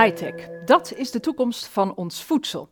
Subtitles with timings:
[0.00, 0.64] high-tech.
[0.64, 2.70] Dat is de toekomst van ons voedsel.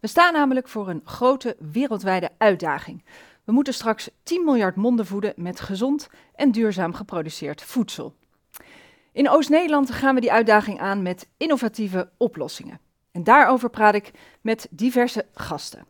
[0.00, 3.04] We staan namelijk voor een grote wereldwijde uitdaging.
[3.44, 8.14] We moeten straks 10 miljard monden voeden met gezond en duurzaam geproduceerd voedsel.
[9.12, 12.80] In Oost-Nederland gaan we die uitdaging aan met innovatieve oplossingen.
[13.12, 15.86] En daarover praat ik met diverse gasten.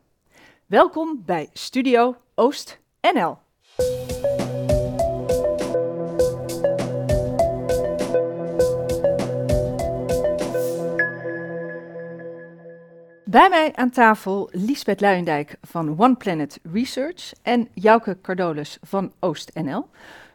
[0.65, 2.79] Welkom bij Studio Oost
[3.13, 3.37] NL.
[13.37, 19.89] Bij mij aan tafel Liesbeth Luijendijk van One Planet Research en Jouke Cardolus van OostNL.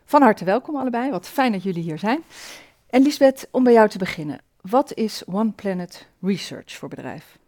[0.05, 2.23] Van harte welkom allebei, wat fijn dat jullie hier zijn.
[2.91, 4.41] En Liesbeth, om bij jou te beginnen.
[4.61, 7.39] Wat is One Planet Research voor bedrijf?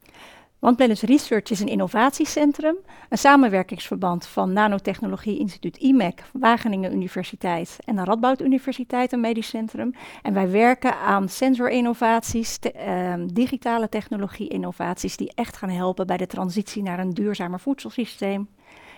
[0.64, 2.76] One Planet Research is een innovatiecentrum,
[3.08, 9.94] een samenwerkingsverband van Nanotechnologie Instituut IMEC, Wageningen Universiteit en de Radboud Universiteit, een medisch centrum.
[10.22, 16.82] En wij werken aan sensorinnovaties, uh, digitale technologie-innovaties die echt gaan helpen bij de transitie
[16.82, 18.48] naar een duurzamer voedselsysteem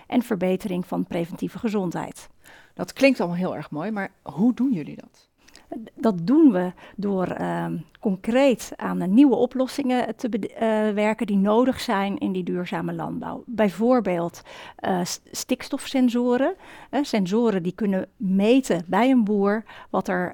[0.07, 2.29] en verbetering van preventieve gezondheid.
[2.73, 5.26] Dat klinkt allemaal heel erg mooi, maar hoe doen jullie dat?
[5.93, 7.65] Dat doen we door uh,
[7.99, 13.43] concreet aan nieuwe oplossingen te uh, werken die nodig zijn in die duurzame landbouw.
[13.45, 14.41] Bijvoorbeeld
[14.79, 14.99] uh,
[15.31, 16.55] stikstofsensoren.
[17.01, 20.33] sensoren die kunnen meten bij een boer wat er,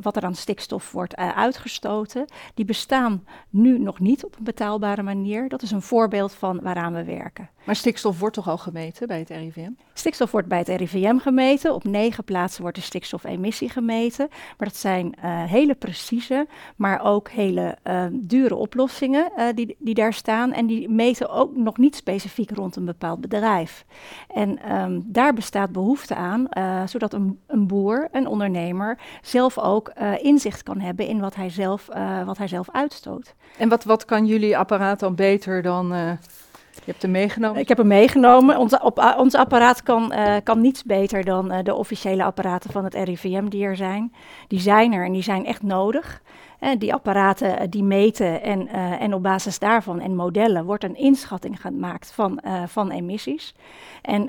[0.00, 2.24] wat er aan stikstof wordt uitgestoten.
[2.54, 5.48] Die bestaan nu nog niet op een betaalbare manier.
[5.48, 7.50] Dat is een voorbeeld van waaraan we werken.
[7.64, 9.70] Maar stikstof wordt toch al gemeten bij het RIVM?
[9.94, 11.74] Stikstof wordt bij het RIVM gemeten.
[11.74, 14.26] Op negen plaatsen wordt de stikstofemissie gemeten.
[14.30, 19.94] Maar dat zijn uh, hele precieze, maar ook hele uh, dure oplossingen uh, die, die
[19.94, 20.52] daar staan.
[20.52, 23.84] En die meten ook nog niet specifiek rond een bepaald bedrijf.
[24.34, 26.48] En um, daar bestaat behoefte aan,
[26.88, 31.88] zodat een, een, boer, een ondernemer, zelf ook inzicht kan hebben in wat hij zelf,
[32.24, 33.34] wat hij zelf uitstoot.
[33.58, 36.18] En wat, wat kan jullie apparaat dan beter dan
[36.74, 37.60] je hebt hem meegenomen?
[37.60, 38.56] Ik heb hem meegenomen.
[38.56, 42.84] Ons, op, ons apparaat kan, uh, kan niets beter dan uh, de officiële apparaten van
[42.84, 44.12] het RIVM die er zijn.
[44.48, 46.22] Die zijn er en die zijn echt nodig.
[46.78, 50.96] Die apparaten uh, die meten en, uh, en op basis daarvan en modellen wordt een
[50.96, 53.54] inschatting gemaakt van, van emissies.
[54.02, 54.28] En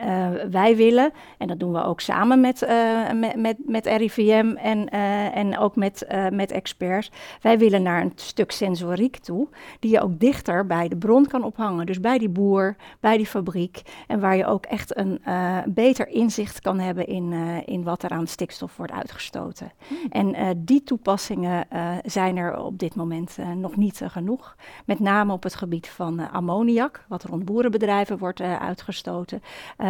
[0.52, 2.68] wij willen, en dat doen we ook samen met,
[3.16, 4.90] met, met, met RIVM en,
[5.34, 7.12] en ook met, met experts,
[7.42, 9.48] wij willen naar een stuk sensoriek toe,
[9.80, 11.86] die je ook dichter bij de bron kan ophangen.
[11.86, 15.22] Dus bij die boer, bij die fabriek, en waar je ook echt een
[15.66, 17.34] beter inzicht kan hebben in,
[17.66, 19.72] in wat er aan stikstof wordt uitgestoten.
[19.88, 20.34] Hmm.
[20.36, 21.68] En die toepassingen
[22.04, 24.56] zijn zijn er op dit moment uh, nog niet uh, genoeg.
[24.85, 29.41] Met name op het gebied van uh, ammoniak, wat rond boerenbedrijven wordt uitgestoten,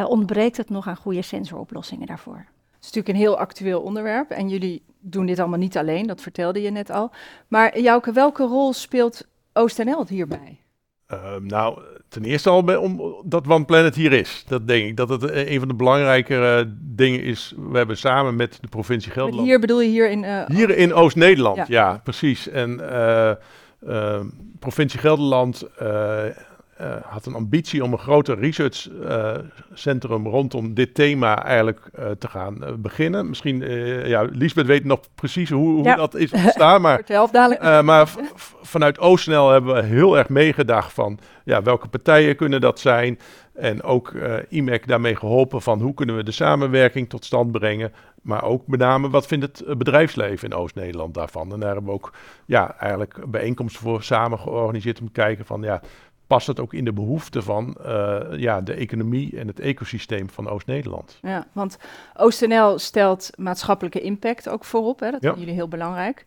[0.08, 2.36] ontbreekt het nog aan goede sensoroplossingen daarvoor.
[2.36, 6.22] Het is natuurlijk een heel actueel onderwerp en jullie doen dit allemaal niet alleen, dat
[6.22, 7.12] vertelde je net al.
[7.48, 10.63] Maar Jouke, welke rol speelt OostNL hierbij?
[11.24, 11.80] Ehm, nou,
[12.14, 14.44] ten eerste al omdat One Planet hier is.
[14.48, 17.54] Dat denk ik dat het eh, een van de belangrijkere uh, dingen is.
[17.70, 19.42] We hebben samen met de provincie Gelderland.
[19.42, 20.24] Met hier bedoel je hier in.
[20.24, 21.66] Uh, hier in Oost-Nederland, ja.
[21.68, 22.02] ja.
[22.04, 22.50] precies.
[22.50, 22.82] En
[24.60, 25.68] provincie Gelderland
[26.82, 32.28] uh, had een ambitie om een groter researchcentrum uh, rondom dit thema eigenlijk uh, te
[32.28, 33.30] gaan beginnen.
[33.30, 33.60] Misschien,
[34.08, 35.96] ja, Lisbeth weet nog precies hoe, hoe ja.
[35.96, 37.04] dat is ontstaan, maar,
[37.84, 38.10] maar
[38.62, 43.20] vanuit OostNL hebben we heel erg meegedacht van ja, welke partijen kunnen dat zijn.
[43.54, 44.14] En ook
[44.50, 47.94] IMEC daarmee geholpen van hoe kunnen we de samenwerking tot stand brengen.
[48.22, 51.54] Maar ook met name wat vindt het bedrijfsleven in Oost-Nederland daarvan.
[51.54, 52.14] En daar hebben we ook
[52.46, 55.82] ja, eigenlijk bijeenkomsten voor samen georganiseerd om te kijken van ja,
[56.28, 60.50] past het ook in de behoeften van uh, ja, de economie en het ecosysteem van
[60.50, 61.20] Oost-Nederland.
[61.22, 61.78] Ja, want
[62.16, 65.00] OostNL stelt maatschappelijke impact ook voorop.
[65.00, 65.12] Hè?
[65.12, 65.28] Dat ja.
[65.28, 66.26] vinden jullie heel belangrijk.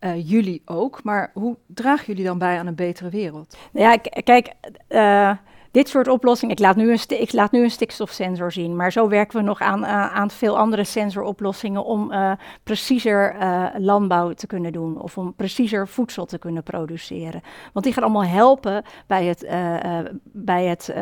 [0.00, 3.56] Uh, jullie ook, maar hoe dragen jullie dan bij aan een betere wereld?
[3.72, 4.52] Ja, kijk,
[4.88, 5.36] uh,
[5.70, 6.54] dit soort oplossingen.
[6.54, 9.82] Ik laat nu een, laat nu een stikstofsensor zien, maar zo werken we nog aan,
[9.82, 15.34] uh, aan veel andere sensoroplossingen om uh, preciezer uh, landbouw te kunnen doen of om
[15.34, 17.42] preciezer voedsel te kunnen produceren.
[17.72, 19.48] Want die gaan allemaal helpen bij het,
[20.22, 20.94] bij het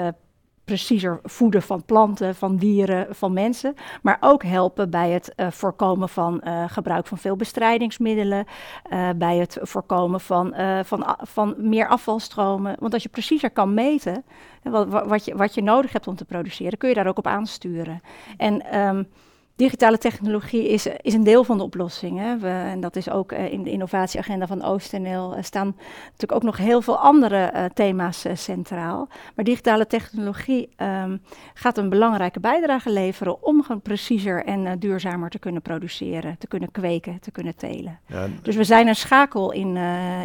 [0.66, 3.74] preciezer voeden van planten, van dieren, van mensen.
[4.02, 8.44] Maar ook helpen bij het uh, voorkomen van uh, gebruik van veel bestrijdingsmiddelen.
[8.92, 10.54] Uh, bij het voorkomen van,
[10.84, 12.76] van, van meer afvalstromen.
[12.78, 14.24] Want als je preciezer kan meten
[14.62, 17.26] wat, wat, je, wat je nodig hebt om te produceren, kun je daar ook op
[17.26, 18.02] aansturen.
[18.36, 19.08] En um,
[19.56, 22.18] digitale technologie is, is een deel van de oplossing.
[22.18, 22.38] Hè.
[22.38, 25.36] We, en dat is ook uh, in de innovatieagenda van OostNL.
[25.36, 29.08] Er staan natuurlijk ook nog heel veel andere uh, thema's uh, centraal.
[29.34, 31.22] Maar digitale technologie um,
[31.54, 36.70] gaat een belangrijke bijdrage leveren om gewoon preciezer en duurzamer te kunnen produceren, te kunnen
[36.70, 37.98] kweken, te kunnen telen.
[38.06, 39.76] Ja, dus we zijn een schakel in,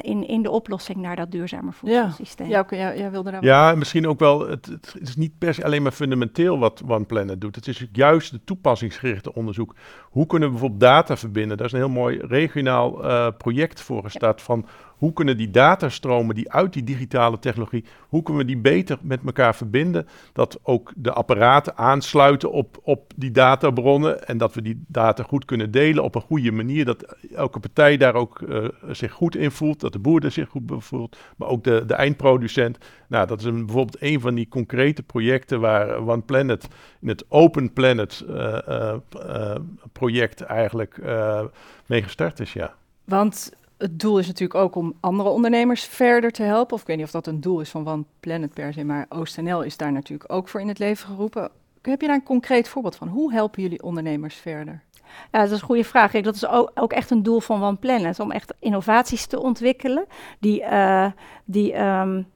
[0.01, 2.47] in, in de oplossing naar dat duurzamer voedselsysteem.
[2.47, 5.65] Ja, ja, jij wilde daar ja misschien ook wel, het, het, is niet per se
[5.65, 7.55] alleen maar fundamenteel wat One Planet doet.
[7.55, 8.43] Het is juist de
[9.29, 9.75] onderzoek.
[10.09, 11.57] Hoe kunnen we bijvoorbeeld data verbinden?
[11.57, 14.65] Daar is een heel mooi regionaal uh, project voor gestart van
[15.01, 19.19] hoe kunnen die datastromen die uit die digitale technologie, hoe kunnen we die beter met
[19.25, 20.07] elkaar verbinden?
[20.33, 25.45] Dat ook de apparaten aansluiten op, op die databronnen en dat we die data goed
[25.45, 26.85] kunnen delen op een goede manier.
[26.85, 30.49] Dat elke partij daar ook uh, zich goed in voelt, dat de boer er zich
[30.49, 32.77] goed voelt, maar ook de, de eindproducent.
[33.07, 36.67] Nou, dat is een, bijvoorbeeld een van die concrete projecten waar One Planet
[37.01, 39.55] in het Open Planet uh, uh,
[39.91, 41.01] project eigenlijk
[41.85, 42.73] mee gestart is, ja.
[43.03, 46.73] Want het doel is natuurlijk ook om andere ondernemers verder te helpen.
[46.73, 49.05] Of ik weet niet of dat een doel is van One Planet per se, maar
[49.09, 51.51] OostNL is daar natuurlijk ook voor in het leven geroepen.
[51.81, 53.07] Heb je daar een concreet voorbeeld van?
[53.07, 54.83] Hoe helpen jullie ondernemers verder?
[55.31, 56.11] Ja, dat is een goede vraag.
[56.11, 59.41] Kijk, dat is ook, ook, echt een doel van One Planet, om echt innovaties te
[59.41, 60.05] ontwikkelen
[60.39, 61.11] die, uh,
[61.45, 62.27] die um,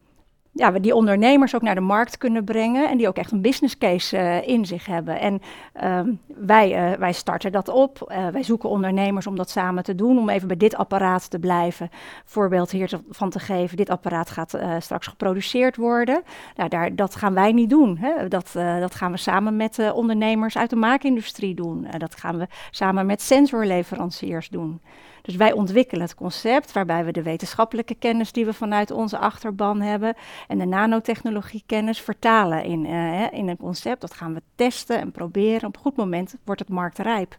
[0.57, 3.41] ja, we die ondernemers ook naar de markt kunnen brengen en die ook echt een
[3.41, 5.19] business case uh, in zich hebben.
[5.19, 5.41] En
[5.83, 8.11] uh, wij, uh, wij starten dat op.
[8.11, 11.39] Uh, wij zoeken ondernemers om dat samen te doen, om even bij dit apparaat te
[11.39, 11.89] blijven.
[12.25, 16.21] Voorbeeld hiervan te geven, dit apparaat gaat straks geproduceerd worden.
[16.55, 17.97] Nou, daar, dat gaan wij niet doen.
[17.97, 18.27] Hè.
[18.27, 21.87] Dat, dat gaan we samen met ondernemers uit de maakindustrie doen.
[21.97, 24.81] dat gaan we samen met sensorleveranciers doen.
[25.25, 29.81] Dus wij ontwikkelen het concept waarbij we de wetenschappelijke kennis die we vanuit onze achterban
[29.81, 30.15] hebben
[30.47, 34.01] en de nanotechnologie kennis vertalen in, uh, in een concept.
[34.01, 35.67] Dat gaan we testen en proberen.
[35.67, 37.31] Op een goed moment wordt het marktrijp.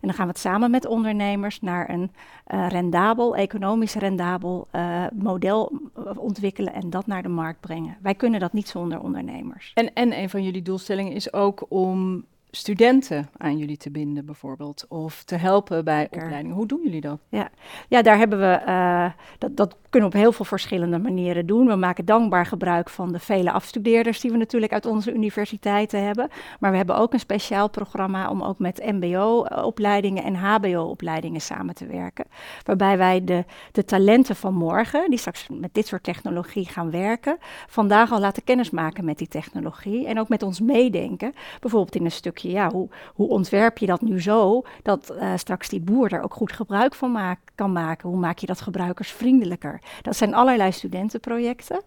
[0.00, 2.10] En dan gaan we het samen met ondernemers naar een
[2.54, 5.72] uh, rendabel, economisch rendabel uh, model
[6.16, 7.96] ontwikkelen en dat naar de markt brengen.
[8.02, 9.70] Wij kunnen dat niet zonder ondernemers.
[9.74, 12.24] En, en een van jullie doelstellingen is ook om
[12.54, 14.86] studenten aan jullie te binden, bijvoorbeeld?
[14.88, 16.56] Of te helpen bij opleidingen?
[16.56, 17.18] Hoe doen jullie dat?
[17.28, 17.50] Ja,
[17.88, 21.66] ja daar hebben we, uh, dat, dat kunnen we op heel veel verschillende manieren doen.
[21.66, 26.28] We maken dankbaar gebruik van de vele afstudeerders die we natuurlijk uit onze universiteiten hebben.
[26.60, 31.86] Maar we hebben ook een speciaal programma om ook met MBO-opleidingen en HBO-opleidingen samen te
[31.86, 32.24] werken.
[32.64, 37.38] Waarbij wij de, de talenten van morgen, die straks met dit soort technologie gaan werken,
[37.66, 40.06] vandaag al laten kennismaken met die technologie.
[40.06, 41.34] En ook met ons meedenken.
[41.60, 45.68] Bijvoorbeeld in een stukje ja, hoe, hoe ontwerp je dat nu zo dat uh, straks
[45.68, 48.08] die boer er ook goed gebruik van maak, kan maken?
[48.08, 49.80] Hoe maak je dat gebruikersvriendelijker?
[50.02, 51.82] Dat zijn allerlei studentenprojecten.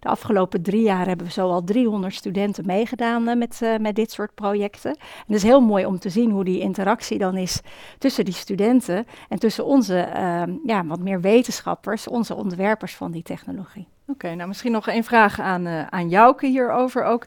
[0.00, 3.94] De afgelopen drie jaar hebben we zo al 300 studenten meegedaan uh, met, uh, met
[3.94, 4.90] dit soort projecten.
[4.90, 7.60] En het is heel mooi om te zien hoe die interactie dan is
[7.98, 13.22] tussen die studenten en tussen onze uh, ja, wat meer wetenschappers, onze ontwerpers van die
[13.22, 13.86] technologie.
[14.06, 17.26] Oké, nou misschien nog één vraag aan, aan Jouke hierover ook.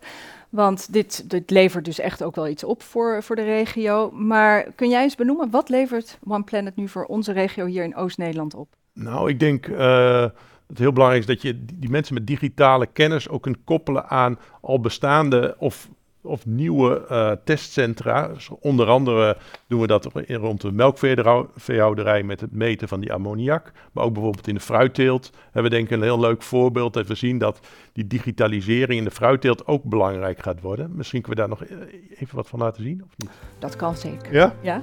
[0.49, 4.11] Want dit, dit levert dus echt ook wel iets op voor, voor de regio.
[4.11, 7.95] Maar kun jij eens benoemen, wat levert One Planet nu voor onze regio hier in
[7.95, 8.75] Oost-Nederland op?
[8.93, 10.25] Nou, ik denk uh,
[10.67, 14.39] het heel belangrijk is dat je die mensen met digitale kennis ook kunt koppelen aan
[14.61, 15.89] al bestaande of
[16.21, 18.27] of nieuwe uh, testcentra.
[18.27, 19.37] Dus onder andere
[19.67, 23.71] doen we dat rond de melkveehouderij met het meten van die ammoniak.
[23.91, 26.93] Maar ook bijvoorbeeld in de fruitteelt hebben we denk ik een heel leuk voorbeeld.
[26.93, 27.59] Dat we zien dat
[27.93, 30.95] die digitalisering in de fruitteelt ook belangrijk gaat worden.
[30.95, 33.29] Misschien kunnen we daar nog e-, even wat van laten zien, of niet?
[33.59, 34.33] Dat kan zeker.
[34.33, 34.53] Ja?
[34.61, 34.81] ja?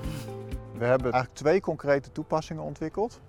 [0.79, 3.21] We hebben eigenlijk twee concrete toepassingen ontwikkeld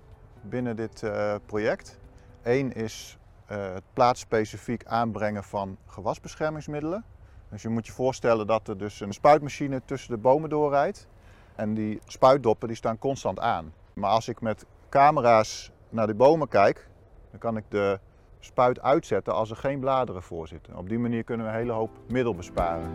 [0.42, 1.98] binnen dit uh, project.
[2.42, 3.18] Eén is
[3.50, 7.04] uh, het plaatsspecifiek aanbrengen van gewasbeschermingsmiddelen.
[7.50, 11.08] Dus je moet je voorstellen dat er dus een spuitmachine tussen de bomen doorrijdt.
[11.54, 13.72] En die spuitdoppen die staan constant aan.
[13.92, 16.88] Maar als ik met camera's naar de bomen kijk,
[17.30, 17.98] dan kan ik de
[18.40, 20.76] spuit uitzetten als er geen bladeren voor zitten.
[20.76, 22.90] Op die manier kunnen we een hele hoop middel besparen.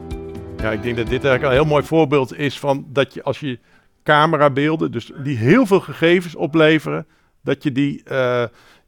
[0.57, 3.39] Ja, ik denk dat dit eigenlijk een heel mooi voorbeeld is van dat je als
[3.39, 3.59] je
[4.03, 7.07] camerabeelden, dus die heel veel gegevens opleveren,
[7.41, 8.43] dat je die, uh,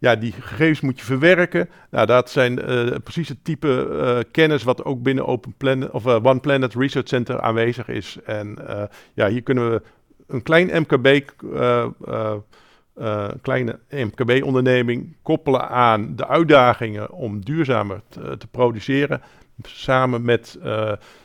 [0.06, 1.70] ja, die gegevens moet je verwerken.
[1.90, 6.06] Nou, dat zijn uh, precies het type uh, kennis wat ook binnen Open Planet, of,
[6.06, 8.18] One Planet Research Center aanwezig is.
[8.26, 8.58] En
[9.14, 9.82] ja, hier kunnen we
[10.28, 11.22] een klein MKB,
[13.42, 19.22] kleine MKB-onderneming koppelen aan de uitdagingen om duurzamer te, te produceren.
[19.62, 20.60] Samen met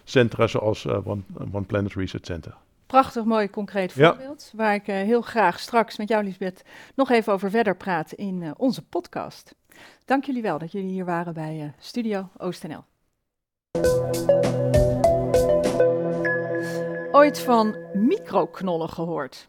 [0.05, 1.23] centra zoals One,
[1.53, 2.55] One Planet Research Center
[2.91, 4.53] prachtig mooi concreet voorbeeld.
[4.55, 6.63] Waar ik uh, heel graag straks met jou, Lisbeth,
[6.95, 9.55] nog even over verder praat in uh, onze podcast.
[10.05, 12.85] Dank jullie wel dat jullie hier waren bij uh, Studio OostNL.
[17.13, 19.49] Ooit van microknollen gehoord?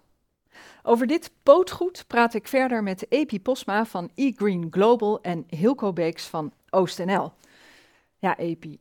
[0.84, 6.28] Over dit pootgoed praat ik verder met Epi Posma van eGreen Global en Hilco Beeks
[6.28, 7.34] van OostNL.
[8.18, 8.80] Ja, Epi,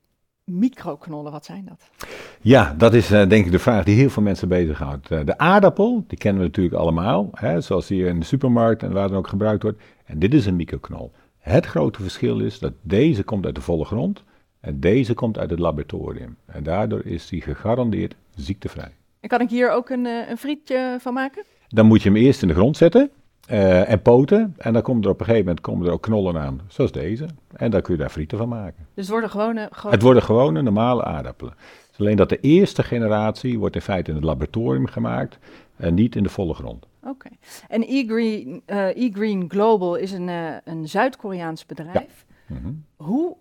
[0.50, 2.08] microknollen, wat zijn dat?
[2.40, 5.10] Ja, dat is uh, denk ik de vraag die heel veel mensen bezighoudt.
[5.10, 8.92] Uh, de aardappel, die kennen we natuurlijk allemaal, hè, zoals die in de supermarkt en
[8.92, 9.82] waar dan ook gebruikt wordt.
[10.04, 11.12] En dit is een microknol.
[11.38, 14.24] Het grote verschil is dat deze komt uit de volle grond
[14.60, 16.36] en deze komt uit het laboratorium.
[16.46, 18.94] En daardoor is die gegarandeerd ziektevrij.
[19.20, 21.44] En kan ik hier ook een, uh, een frietje van maken?
[21.68, 23.10] Dan moet je hem eerst in de grond zetten
[23.50, 24.54] uh, en poten.
[24.58, 27.26] En dan komen er op een gegeven moment komen er ook knollen aan, zoals deze.
[27.52, 28.86] En dan kun je daar frieten van maken.
[28.94, 29.68] Dus het worden gewone...
[29.88, 31.54] Het worden gewone normale aardappelen.
[31.98, 35.38] alleen dat de eerste generatie wordt in feite in het laboratorium gemaakt
[35.76, 36.86] en niet in de volle grond.
[37.02, 37.28] Oké.
[37.68, 42.24] En eGreen, uh, green Global is een, uh, een Zuid-Koreaans bedrijf.
[42.46, 42.56] Ja.
[42.56, 42.84] -hmm.
[42.96, 43.36] Hoe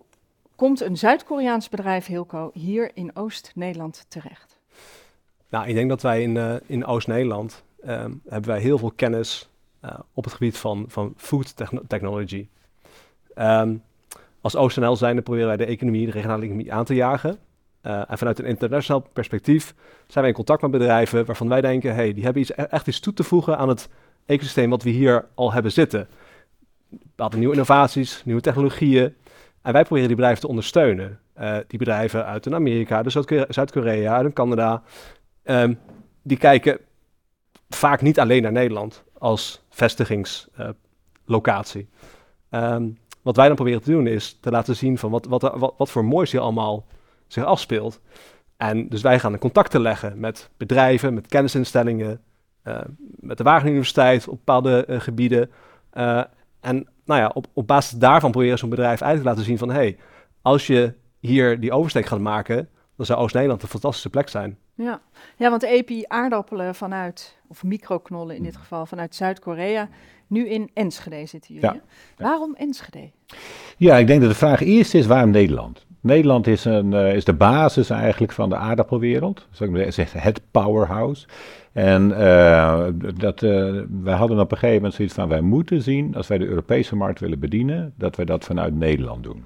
[0.54, 4.58] komt een Zuid-Koreaans bedrijf, Hilco, hier in Oost-Nederland terecht?
[5.48, 9.49] Nou, ik denk dat wij in, uh, in Oost-Nederland um, hebben wij heel veel kennis
[9.84, 11.54] uh, op het gebied van, van food
[11.88, 12.48] technology.
[13.36, 13.82] Um,
[14.40, 17.38] als OostNL zijnde proberen wij de economie, de regionale economie aan te jagen.
[17.82, 19.74] Uh, en vanuit een internationaal perspectief
[20.06, 22.86] zijn wij in contact met bedrijven waarvan wij denken, hey, die hebben iets, e-, echt
[22.86, 23.88] iets toe te voegen aan het
[24.26, 26.08] ecosysteem wat we hier al hebben zitten.
[26.88, 29.14] Bepaalde nieuwe innovaties, nieuwe technologieën.
[29.62, 31.18] En wij proberen die bedrijven te ondersteunen.
[31.40, 33.02] Uh, die bedrijven uit Amerika,
[33.48, 34.82] Zuid-Korea, uit Canada,
[35.44, 35.78] um,
[36.22, 36.78] die kijken
[37.74, 41.88] vaak niet alleen naar Nederland als vestigingslocatie.
[42.50, 45.90] Um, wat wij dan proberen te doen is te laten zien van wat, wat, wat,
[45.90, 46.86] voor moois hier allemaal
[47.26, 48.00] zich afspeelt.
[48.56, 52.20] En dus wij gaan de contacten leggen met bedrijven, met kennisinstellingen,
[52.64, 55.50] uh, met de Wageningen Universiteit op bepaalde uh, gebieden.
[55.94, 56.22] Uh,
[56.60, 59.68] en nou ja, op, op basis daarvan proberen zo'n bedrijf eigenlijk te laten zien van...
[59.68, 59.98] hé, hey,
[60.42, 62.68] als je hier die oversteek gaat maken,
[63.00, 64.58] dan zou Oost-Nederland een fantastische plek zijn.
[64.74, 65.00] Ja,
[65.36, 69.88] ja want EPI aardappelen vanuit, of microknollen in dit geval, vanuit Zuid-Korea,
[70.26, 71.70] nu in Enschede zitten jullie.
[71.70, 71.80] Ja.
[72.16, 73.10] Waarom Enschede?
[73.76, 75.86] Ja, ik denk dat de vraag eerst is waarom Nederland?
[76.00, 79.46] Nederland is, een, uh, is de basis eigenlijk van de aardappelwereld.
[79.50, 81.26] Zou ik zeggen, het powerhouse.
[81.72, 86.16] En uh, dat, uh, wij hadden op een gegeven moment zoiets van: wij moeten zien,
[86.16, 89.44] als wij de Europese markt willen bedienen, dat wij dat vanuit Nederland doen.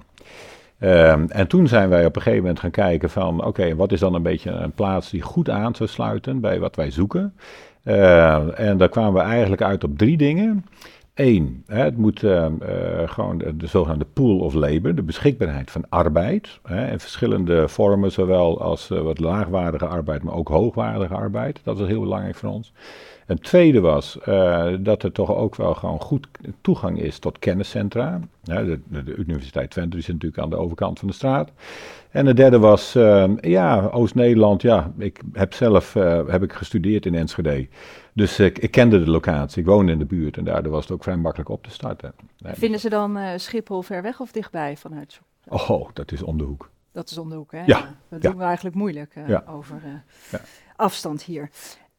[0.79, 3.99] Um, en toen zijn wij op een gegeven moment gaan kijken van, oké, wat is
[3.99, 7.33] dan een beetje een plaats die goed aan zou sluiten bij wat wij zoeken?
[7.83, 10.65] Uh, en daar kwamen we eigenlijk uit op drie dingen.
[11.13, 15.71] Eén, hè, het moet uh, uh, gewoon de, de, zogenaamde pool of labor, de beschikbaarheid
[15.71, 16.59] van arbeid.
[16.63, 21.59] Hè, in verschillende vormen, zowel als uh, wat laagwaardige arbeid, maar ook hoogwaardige arbeid.
[21.63, 22.73] Dat is heel belangrijk voor ons.
[23.25, 26.27] Een tweede was uh, dat er toch ook wel gewoon goed
[26.61, 28.19] toegang is tot kenniscentra.
[28.43, 31.51] Ja, de, de, Universiteit Twente zit natuurlijk aan de overkant van de straat.
[32.11, 34.61] En de derde was, uh, ja, Oost-Nederland.
[34.61, 37.67] Ja, ik heb zelf uh, heb ik gestudeerd in Enschede.
[38.13, 40.91] Dus ik, ik, kende de locatie, ik woonde in de buurt en daardoor was het
[40.91, 42.13] ook vrij makkelijk op te starten.
[42.37, 42.53] Nee.
[42.53, 45.21] Vinden ze dan Schiphol ver weg of dichtbij vanuit?
[45.47, 46.69] Oh, dat is om de hoek.
[46.91, 47.63] Dat is om de hoek, hè?
[47.65, 47.95] Ja.
[48.09, 48.29] Dat ja.
[48.29, 49.43] doen we eigenlijk moeilijk ja.
[49.47, 49.81] over
[50.31, 50.41] ja.
[50.75, 51.49] afstand hier.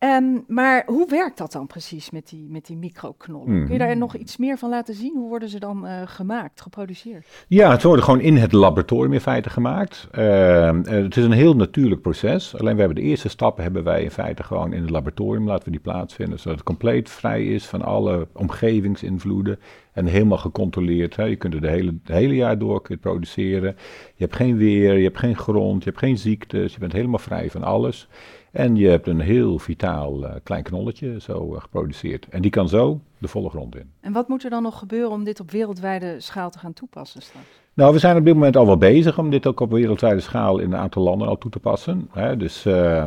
[0.07, 3.59] Um, maar hoe werkt dat dan precies met die, met die microknollen?
[3.59, 3.65] Mm.
[3.65, 5.17] Kun je daar nog iets meer van laten zien?
[5.17, 7.27] Hoe worden ze dan uh, gemaakt, geproduceerd?
[7.49, 10.09] Ja, het worden gewoon in het laboratorium in feite gemaakt.
[10.19, 12.57] Uh, het is een heel natuurlijk proces.
[12.59, 15.65] Alleen we hebben de eerste stappen hebben wij in feite gewoon in het laboratorium laten
[15.65, 16.39] we die plaatsvinden.
[16.39, 19.59] Zodat het compleet vrij is van alle omgevingsinvloeden.
[19.93, 21.17] En helemaal gecontroleerd.
[21.17, 21.25] Hè.
[21.25, 23.77] Je kunt het de hele, het hele jaar door kunt produceren.
[24.15, 26.73] Je hebt geen weer, je hebt geen grond, je hebt geen ziektes.
[26.73, 28.09] Je bent helemaal vrij van alles.
[28.57, 32.29] En je hebt een heel vitaal uh, klein knolletje zo uh, geproduceerd.
[32.29, 33.91] En die kan zo de volle grond in.
[34.01, 37.23] En wat moet er dan nog gebeuren om dit op wereldwijde schaal te gaan toepassen
[37.23, 37.47] straks?
[37.75, 40.59] Nou, we zijn op dit moment al wel bezig om dit ook op wereldwijde schaal
[40.59, 42.09] in een aantal landen al toe te passen.
[42.13, 42.37] Hè.
[42.37, 43.03] Dus, uh,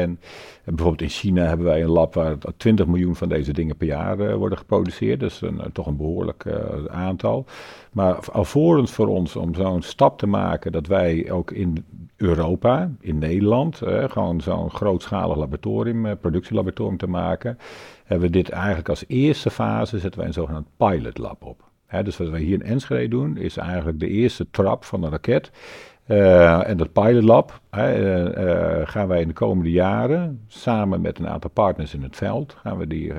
[0.00, 0.20] en
[0.64, 4.36] bijvoorbeeld in China hebben wij een lab waar 20 miljoen van deze dingen per jaar
[4.38, 5.20] worden geproduceerd.
[5.20, 6.46] Dus een, toch een behoorlijk
[6.88, 7.44] aantal.
[7.92, 11.84] Maar alvorens voor ons om zo'n stap te maken dat wij ook in
[12.20, 17.58] Europa, in Nederland, eh, gewoon zo'n grootschalig laboratorium, eh, productielaboratorium te maken,
[18.04, 21.64] hebben we dit eigenlijk als eerste fase, zetten wij een zogenaamd pilot lab op.
[21.86, 25.10] Hè, dus wat wij hier in Enschede doen, is eigenlijk de eerste trap van een
[25.10, 25.50] raket.
[26.06, 27.80] Uh, en dat pilot lab uh,
[28.84, 32.78] gaan wij in de komende jaren samen met een aantal partners in het veld, gaan
[32.78, 33.12] we die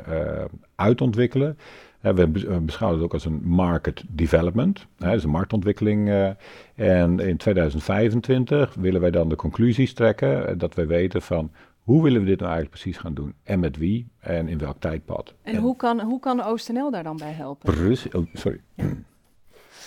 [0.76, 1.58] uitontwikkelen.
[2.02, 2.28] We
[2.62, 6.36] beschouwen het ook als een market development, dus een marktontwikkeling.
[6.82, 11.52] En in 2025 willen wij dan de conclusies trekken dat wij weten van
[11.84, 14.80] hoe willen we dit nou eigenlijk precies gaan doen en met wie en in welk
[14.80, 15.34] tijdpad.
[15.44, 17.74] En, en hoe kan, hoe kan OostNL daar dan bij helpen?
[17.74, 18.62] Precies, oh, sorry.
[18.76, 18.86] Ja.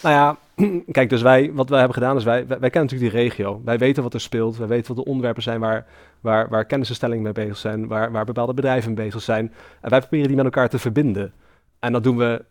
[0.02, 0.38] Nou ja,
[0.92, 3.60] kijk, dus wij, wat wij hebben gedaan is, wij, wij, kennen natuurlijk die regio.
[3.64, 5.86] Wij weten wat er speelt, wij weten wat de onderwerpen zijn waar,
[6.20, 9.52] waar, waar kennisinstellingen mee bezig zijn, waar, waar bepaalde bedrijven mee bezig zijn.
[9.80, 11.32] En wij proberen die met elkaar te verbinden.
[11.78, 12.44] En dat doen we eh,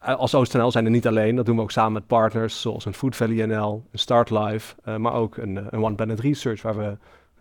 [0.00, 1.36] als OostNL zijn er niet alleen.
[1.36, 4.74] Dat doen we ook samen met partners zoals een Food Valley NL, een Start Live,
[4.84, 6.96] uh, maar ook een, een One Planet Research waar we,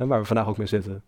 [0.06, 1.04] waar we vandaag ook mee zitten.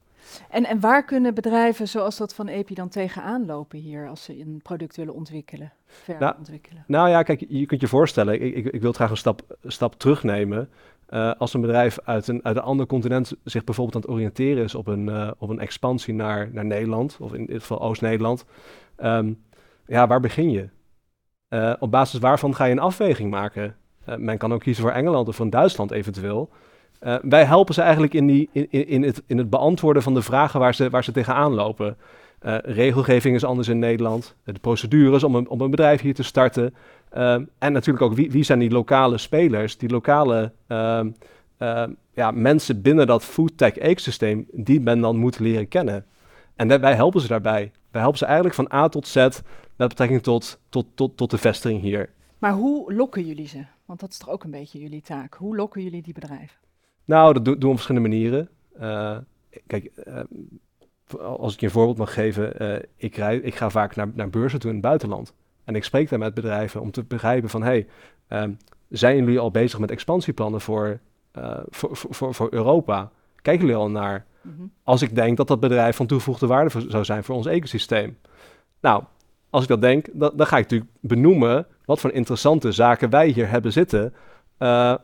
[0.49, 4.39] En, en waar kunnen bedrijven zoals dat van EPI dan tegenaan lopen hier als ze
[4.39, 6.83] een product willen ontwikkelen, verder nou, ontwikkelen?
[6.87, 9.99] Nou ja, kijk, je kunt je voorstellen, ik, ik, ik wil graag een stap, stap
[9.99, 10.69] terugnemen.
[11.09, 14.63] Uh, als een bedrijf uit een, uit een ander continent zich bijvoorbeeld aan het oriënteren
[14.63, 18.45] is op een, op een expansie naar, naar Nederland, of in dit geval Oost-Nederland,
[19.03, 19.43] um,
[19.85, 20.69] ja, waar begin je?
[21.53, 23.75] Uh, op basis waarvan ga je een afweging maken?
[24.17, 26.49] men kan ook kiezen voor Engeland of voor Duitsland eventueel.
[27.03, 30.21] Uh, wij helpen ze eigenlijk in, die, in, in, het, in het beantwoorden van de
[30.21, 31.97] vragen waar ze, waar ze tegenaan lopen.
[32.63, 34.35] Regelgeving is anders in Nederland.
[34.43, 36.73] De procedures om een, om een bedrijf hier te starten.
[37.09, 41.09] En natuurlijk ook wie, wie zijn die lokale spelers, die lokale ehm,
[41.57, 46.05] ehm, ja, mensen binnen dat foodtech ecosysteem die men dan moet leren kennen.
[46.55, 47.71] En wij helpen ze daarbij.
[47.91, 49.15] Wij helpen ze eigenlijk van A tot Z
[49.75, 52.09] met betrekking tot, tot, tot, tot de vestiging hier.
[52.37, 53.65] Maar hoe lokken jullie ze?
[53.85, 55.33] Want dat is toch ook een beetje jullie taak.
[55.33, 56.57] Hoe lokken jullie die bedrijven?
[57.05, 58.49] Nou, dat doen we op verschillende manieren.
[58.81, 59.17] Uh,
[59.67, 60.19] kijk, uh,
[61.19, 64.29] als ik je een voorbeeld mag geven, uh, ik, rij, ik ga vaak naar, naar
[64.29, 65.33] beurzen toe in het buitenland.
[65.63, 67.87] En ik spreek daar met bedrijven om te begrijpen van, hey,
[68.29, 68.57] um,
[68.89, 70.99] zijn jullie al bezig met expansieplannen voor,
[71.69, 73.11] voor, voor, voor, Europa?
[73.41, 74.25] Kijken jullie al naar?
[74.41, 74.71] Mm -hmm.
[74.83, 78.17] Als ik denk dat dat bedrijf van toegevoegde waarde zou zijn voor ons ecosysteem.
[78.81, 79.03] Nou,
[79.49, 83.27] als ik dat denk, dan, dan ga ik natuurlijk benoemen wat voor interessante zaken wij
[83.27, 84.13] hier hebben zitten.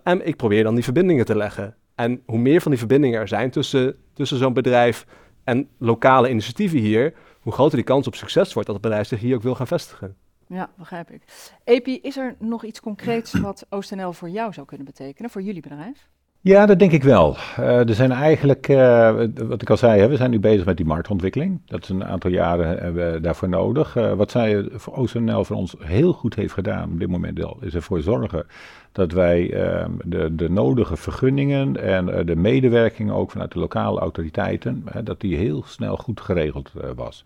[0.03, 1.75] en ik probeer dan die verbindingen te leggen.
[1.96, 5.06] En hoe meer van die verbindingen er zijn tussen, tussen zo'n bedrijf
[5.44, 9.20] en lokale initiatieven hier, hoe groter die kans op succes wordt dat het bedrijf zich
[9.20, 10.15] hier ook wil gaan vestigen.
[10.48, 11.22] Ja, begrijp ik.
[11.63, 15.62] Epi, is er nog iets concreets wat OostNL voor jou zou kunnen betekenen, voor jullie
[15.62, 16.08] bedrijf?
[16.48, 17.38] Ja, dat denk ik wel.
[17.60, 19.16] Uh, er zijn eigenlijk, uh,
[19.48, 21.60] wat ik al zei, hè, we zijn nu bezig met die marktontwikkeling.
[21.66, 23.96] Dat is een aantal jaren hebben we daarvoor nodig.
[23.96, 27.58] Uh, wat zij voor OostNL voor ons heel goed heeft gedaan op dit moment al,
[27.62, 28.46] is ervoor zorgen
[28.92, 34.86] dat wij ehm, de, de nodige vergunningen en de medewerking ook vanuit de lokale autoriteiten,
[35.04, 37.25] dat die heel snel goed geregeld was.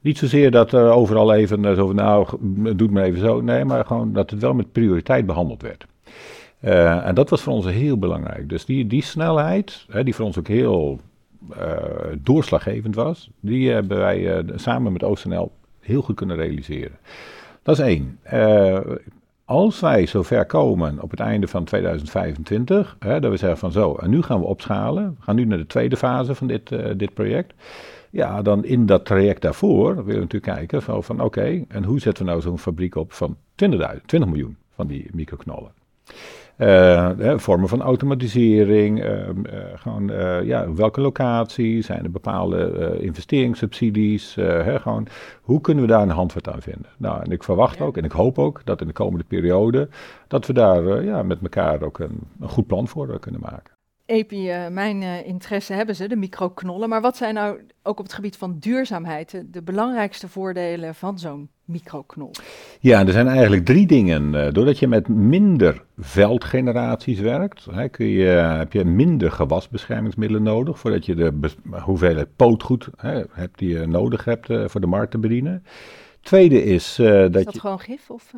[0.00, 2.26] Niet zozeer dat er overal even zo van, nou,
[2.76, 3.40] doe maar even zo.
[3.40, 5.86] Nee, maar gewoon dat het wel met prioriteit behandeld werd.
[6.62, 8.48] Uh, en dat was voor ons heel belangrijk.
[8.48, 11.00] Dus die, die snelheid, hè, die voor ons ook heel
[11.56, 11.76] uh,
[12.18, 16.98] doorslaggevend was, die hebben wij uh, samen met OostNL heel goed kunnen realiseren.
[17.62, 18.18] Dat is één.
[19.44, 23.94] als wij zover komen op het einde van 2025, hè, dat we zeggen van zo,
[23.94, 27.14] en nu gaan we opschalen, we gaan nu naar de tweede fase van dit, dit
[27.14, 27.54] project.
[28.10, 32.00] Ja, dan in dat traject daarvoor willen we natuurlijk kijken van, van oké, en hoe
[32.00, 35.72] zetten we nou zo'n fabriek op van 20, 20 miljoen van die microknollen?
[36.60, 39.32] Uh, vormen van automatisering, uh, uh,
[39.74, 40.12] gewoon
[40.44, 45.06] ja, welke locatie, zijn er bepaalde investeringssubsidies, hè, gewoon,
[45.42, 46.90] hoe kunnen we daar een handvat aan vinden?
[46.96, 49.88] Nou, en ik verwacht ook en ik hoop ook dat in de komende periode,
[50.28, 53.74] dat we daar ja, met elkaar ook een, een goed plan voor kunnen maken.
[54.06, 58.36] Epi, mijn interesse hebben ze, de microknollen, maar wat zijn nou ook op het gebied
[58.36, 62.30] van duurzaamheid de belangrijkste voordelen van zo'n microknol?
[62.80, 64.34] Ja, er zijn eigenlijk drie dingen.
[64.34, 70.78] Eh, doordat je met minder veldgeneraties werkt, hè, kun je, heb je minder gewasbeschermingsmiddelen nodig
[70.78, 71.32] voordat je de
[71.70, 75.64] hoeveelheid pootgoed hè, hebt die je nodig hebt uh, voor de markt te bedienen.
[76.20, 77.60] Tweede is uh, dat, is dat je...
[77.60, 78.32] gewoon gif of...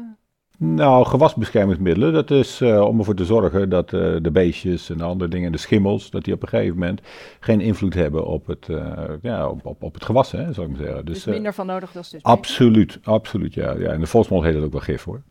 [0.59, 5.31] Nou, gewasbeschermingsmiddelen, dat is uh, om ervoor te zorgen dat uh, de beestjes en andere
[5.31, 7.01] dingen, de schimmels, dat die op een gegeven moment
[7.41, 10.77] geen invloed hebben op het, uh, ja, op, op, op, het gewas, hè, zou ik
[10.77, 11.05] maar zeggen.
[11.05, 13.73] Dus, dus minder van nodig, dat is dus Absoluut, absoluut, ja.
[13.73, 13.93] ja.
[13.93, 15.23] In de volksmond heet het ook wel gif, hoor.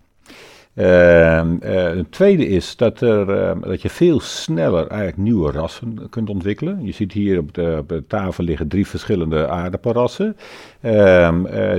[0.73, 6.85] Het tweede is dat, er, uh, dat je veel sneller eigenlijk nieuwe rassen kunt ontwikkelen.
[6.85, 10.35] Je ziet hier op de, op de tafel liggen drie verschillende aardappelrassen.
[10.81, 11.33] Uh,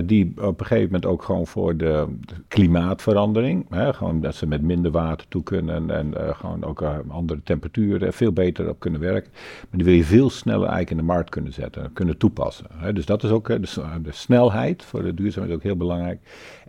[0.05, 4.46] die op een gegeven moment ook gewoon voor de, de klimaatverandering, hè, gewoon dat ze
[4.46, 9.00] met minder water toe kunnen en eh, gewoon ook andere temperaturen veel beter op kunnen
[9.00, 9.31] werken.
[9.33, 12.66] Maar die wil je veel sneller eigenlijk in de markt kunnen zetten, kunnen toepassen.
[12.92, 16.18] Dus dat is ook de, de snelheid voor de duurzaamheid ook heel belangrijk.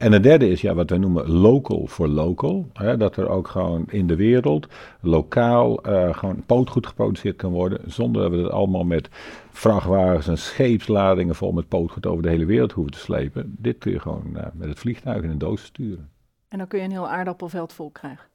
[0.03, 2.69] En het derde is ja, wat wij noemen local for local.
[2.73, 4.67] Hè, dat er ook gewoon in de wereld
[5.01, 7.91] lokaal uh, gewoon pootgoed geproduceerd kan worden.
[7.91, 9.09] Zonder dat we het allemaal met
[9.51, 13.55] vrachtwagens en scheepsladingen vol met pootgoed over de hele wereld hoeven te slepen.
[13.57, 16.09] Dit kun je gewoon uh, met het vliegtuig in een doos sturen.
[16.47, 18.25] En dan kun je een heel aardappelveld vol krijgen?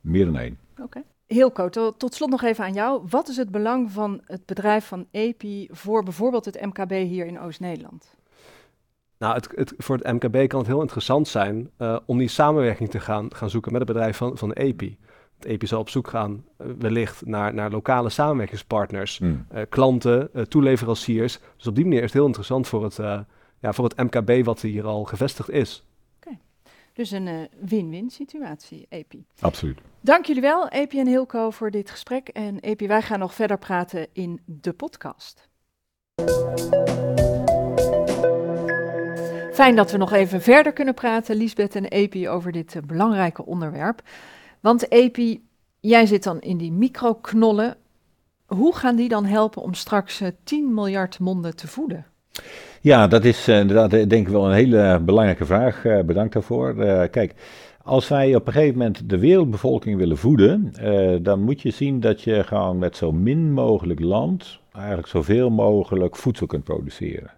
[0.00, 0.58] Meer dan één.
[0.72, 0.82] Oké.
[0.82, 1.04] Okay.
[1.26, 3.02] Hilco, tot, tot slot nog even aan jou.
[3.08, 7.40] Wat is het belang van het bedrijf van EPI voor bijvoorbeeld het MKB hier in
[7.40, 8.20] Oost-Nederland?
[9.22, 11.70] Nou, het, het, voor het MKB kan het heel interessant zijn
[12.06, 14.98] om die samenwerking te gaan, gaan zoeken met het bedrijf van, van EPI.
[15.40, 16.44] EPI zal op zoek gaan,
[16.78, 19.46] wellicht, naar, naar lokale samenwerkingspartners, hmm.
[19.68, 21.38] klanten, toeleveranciers.
[21.56, 22.96] Dus op die manier is het heel interessant voor het,
[23.58, 25.84] ja, voor het MKB wat hier al gevestigd is.
[26.92, 29.24] Dus een uh, win-win situatie, EPI.
[29.40, 29.80] Absoluut.
[30.00, 32.28] Dank jullie wel, EPI en Hilco, voor dit gesprek.
[32.28, 35.48] En EPI, wij gaan nog verder praten in de podcast.
[39.52, 43.46] Fijn dat we nog even verder kunnen praten, Lisbeth en EPI, over dit uh, belangrijke
[43.46, 44.02] onderwerp.
[44.60, 45.42] Want EPI,
[45.80, 47.76] jij zit dan in die microknollen.
[48.46, 52.06] Hoe gaan die dan helpen om straks uh, eh, 10 miljard monden te voeden?
[52.80, 55.82] Ja, dat is uh, inderdaad denk ik wel een hele belangrijke vraag.
[56.06, 56.74] Bedankt daarvoor.
[57.10, 57.34] Kijk,
[57.82, 60.72] als wij op een gegeven moment de wereldbevolking willen voeden,
[61.22, 66.16] dan moet je zien dat je gewoon met zo min mogelijk land eigenlijk zoveel mogelijk
[66.16, 67.30] voedsel kunt produceren.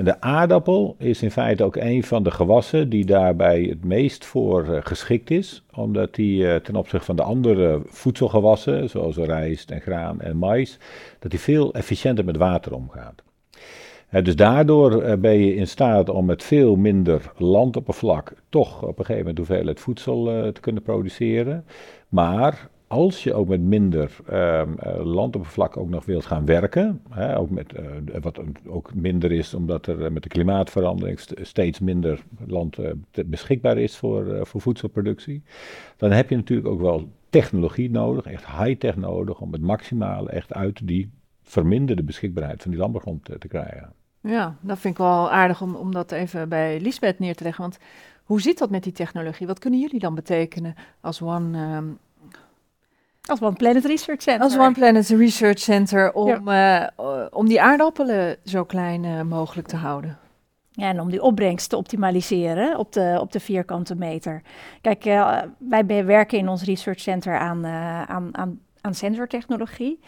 [0.00, 4.24] En de aardappel is in feite ook een van de gewassen die daarbij het meest
[4.24, 10.20] voor geschikt is, omdat die ten opzichte van de andere voedselgewassen, zoals rijst en graan
[10.20, 10.78] en mais,
[11.18, 13.22] dat die veel efficiënter met water omgaat
[14.10, 19.04] dus daardoor eh, ben je in staat om met veel minder landoppervlak toch op een
[19.04, 21.64] gegeven moment hoeveelheid voedsel te kunnen produceren.
[22.08, 24.62] Maar als je ook met minder uh,
[25.02, 27.72] landoppervlak ook nog wilt gaan werken, hè, ook met,
[28.20, 32.76] wat ook minder is omdat er met de klimaatverandering steeds minder land
[33.26, 35.42] beschikbaar is voor, voor voedselproductie,
[35.96, 40.52] dan heb je natuurlijk ook wel technologie nodig, echt high-tech nodig, om het maximale echt
[40.52, 41.10] uit die
[41.42, 43.92] verminderde beschikbaarheid van die landbouwgrond te krijgen.
[44.20, 47.62] Ja, dat vind ik wel aardig om, om dat even bij Lisbeth neer te leggen.
[47.62, 47.78] Want
[48.24, 49.46] hoe zit dat met die technologie?
[49.46, 51.76] Wat kunnen jullie dan betekenen als One...
[51.76, 51.98] Um,
[53.30, 54.42] als One Planet Research Center.
[54.42, 56.86] Als One Planet Research Center om, uh,
[57.30, 60.18] om die aardappelen zo klein uh, mogelijk te houden.
[60.72, 64.42] Ja, en om die opbrengst te optimaliseren op de, op de vierkante meter.
[64.80, 70.00] Kijk, uh, wij werken in ons research center aan, aan, aan, aan sensortechnologie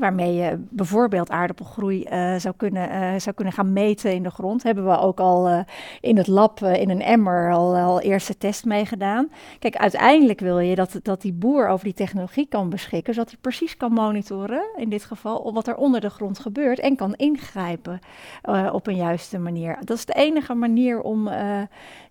[0.00, 4.62] waarmee je bijvoorbeeld aardappelgroei uh, zou, kunnen, uh, zou kunnen gaan meten in de grond.
[4.62, 5.60] Hebben we ook al uh,
[6.00, 9.28] in het lab in een emmer al, al eerste test meegedaan.
[9.58, 13.38] Kijk, uiteindelijk wil je dat, dat die boer over die technologie kan beschikken, zodat hij
[13.40, 17.98] precies kan monitoren, in dit geval, wat er onder de grond gebeurt en kan ingrijpen
[18.72, 19.78] op een juiste manier.
[19.84, 21.28] Dat is de enige manier om,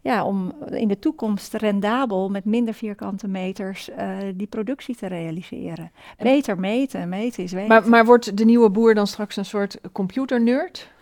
[0.02, 3.90] ja, om in de toekomst rendabel met minder vierkante meters
[4.36, 5.92] die productie te realiseren.
[6.18, 10.93] Beter meten, meten is maar, maar wordt de nieuwe boer dan straks een soort computernerd?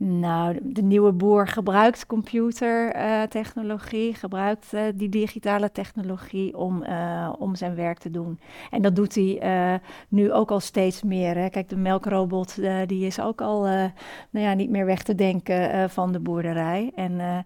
[0.00, 7.54] Nou, de nieuwe boer gebruikt computertechnologie, uh, gebruikt uh, die digitale technologie om, uh, om
[7.54, 8.40] zijn werk te doen.
[8.70, 11.36] En dat doet hij nu ook al steeds meer.
[11.36, 11.48] Hè.
[11.48, 13.92] Kijk, de melkrobot die is ook al nou
[14.30, 16.92] ja, niet meer weg te denken van de boerderij.
[16.94, 17.44] En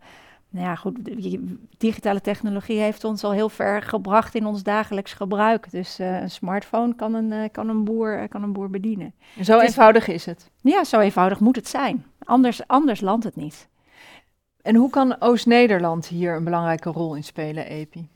[0.53, 0.99] nou ja, goed,
[1.79, 5.71] digitale technologie heeft ons al heel ver gebracht in ons dagelijks gebruik.
[5.71, 9.13] Dus uh, een smartphone kan een, uh, kan een, boer, uh, kan een boer bedienen.
[9.41, 10.51] Zo eenvoudig is het?
[10.61, 12.05] Ja, zo eenvoudig moet het zijn.
[12.25, 13.69] Anders, anders landt het niet.
[14.63, 18.09] En hoe kan Oost-Nederland hier een belangrijke rol in spelen, Epi?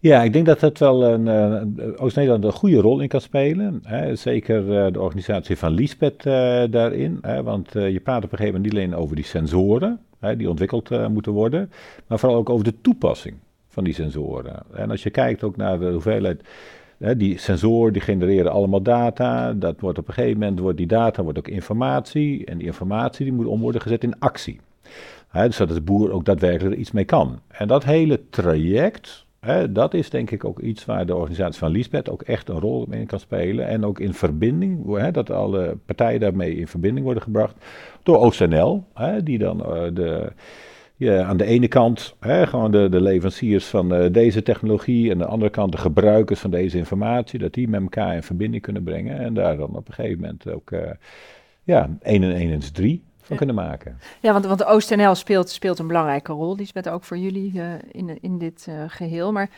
[0.00, 1.28] Ja, ik denk dat het wel een,
[1.98, 3.80] Oost-Nederland een goede rol in kan spelen.
[3.82, 4.16] Hè.
[4.16, 6.22] Zeker de organisatie van Liesbeth
[6.72, 7.18] daarin.
[7.20, 10.48] Hè, want je praat op een gegeven moment niet alleen over die sensoren hè, die
[10.48, 11.70] ontwikkeld uh, moeten worden,
[12.06, 13.34] maar vooral ook over de toepassing
[13.68, 14.62] van die sensoren.
[14.74, 16.42] En als je kijkt ook naar de hoeveelheid,
[17.16, 21.22] die sensoren die genereren allemaal data, dat wordt op een gegeven moment, wordt die data
[21.22, 24.60] wordt ook informatie, en die informatie die moet om worden gezet in actie.
[25.28, 27.40] Hè, dus dat de boer ook daadwerkelijk er iets mee kan.
[27.48, 29.26] En dat hele traject,
[29.70, 32.86] dat is denk ik ook iets waar de organisatie van Liesbeth ook echt een rol
[32.90, 33.66] in kan spelen.
[33.66, 37.56] En ook in verbinding, dat alle partijen daarmee in verbinding worden gebracht
[38.02, 38.84] door OCNL,
[39.24, 40.32] die dan uh, de,
[40.96, 45.18] ja, aan de ene kant gewoon de, de leveranciers van uh, deze technologie en aan
[45.18, 48.82] de andere kant de gebruikers van deze informatie, dat die met elkaar in verbinding kunnen
[48.82, 50.90] brengen en daar dan op een gegeven moment ook uh,
[51.62, 53.98] ja, 1 en 1 is 3 van kunnen maken.
[54.20, 57.52] Ja, want, want de OostNL speelt, speelt een belangrijke rol, die is ook voor jullie
[57.54, 59.32] uh, in, in dit uh, geheel.
[59.32, 59.50] Maar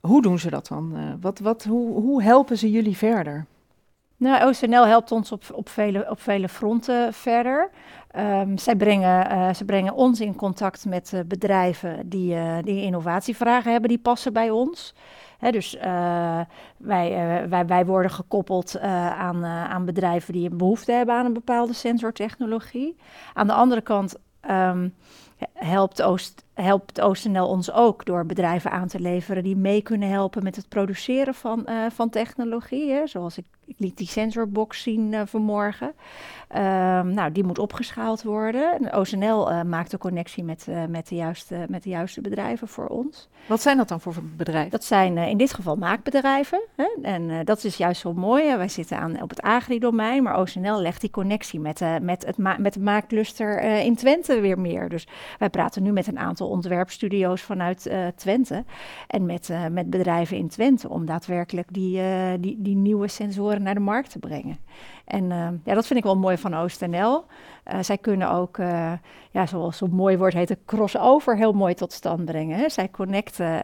[0.00, 0.92] hoe doen ze dat dan?
[0.96, 3.46] Uh, wat, wat, hoe, hoe helpen ze jullie verder?
[4.16, 7.70] Nou, OostNL helpt ons op, op, vele, op vele fronten verder.
[8.16, 12.82] Um, zij, brengen, uh, ze brengen ons in contact met uh, bedrijven die, uh, die
[12.82, 14.94] innovatievragen hebben, die passen bij ons.
[15.50, 15.76] Dus
[16.76, 21.72] wij, wij, wij worden gekoppeld aan, aan bedrijven die een behoefte hebben aan een bepaalde
[21.72, 22.96] sensortechnologie.
[23.34, 24.16] Aan de andere kant
[24.50, 24.94] um,
[25.54, 30.42] helpt Oost helpt OostNL ons ook door bedrijven aan te leveren die mee kunnen helpen
[30.42, 32.92] met het produceren van, uh, van technologie.
[32.92, 33.06] Hè.
[33.06, 35.86] Zoals ik, ik, liet die sensorbox zien uh, vanmorgen.
[35.86, 38.92] Um, nou, die moet opgeschaald worden.
[38.92, 43.28] OostNL uh, maakt de connectie met, met, de juiste, met de juiste bedrijven voor ons.
[43.46, 44.70] Wat zijn dat dan voor bedrijven?
[44.70, 46.62] Dat zijn in dit geval maakbedrijven.
[46.76, 46.86] Hè.
[47.02, 48.56] En dat is juist zo mooi.
[48.56, 52.72] Wij zitten aan, op het agri-domein, maar OostNL legt die connectie met, met, het met
[52.72, 54.88] de maakcluster in Twente weer meer.
[54.88, 55.06] Dus
[55.38, 58.64] wij praten nu met een aantal ontwerpstudio's vanuit uh, Twente.
[59.06, 63.62] En met, uh, met bedrijven in Twente om daadwerkelijk die, uh, die, die nieuwe sensoren
[63.62, 64.58] naar de markt te brengen.
[65.12, 67.24] En ja, dat vind ik wel mooi van OostNL.
[67.72, 68.92] Uh, zij kunnen ook, uh,
[69.30, 72.58] ja, zoals zo mooi woord heet, crossover heel mooi tot stand brengen.
[72.58, 72.68] Hè.
[72.68, 73.62] Zij connecten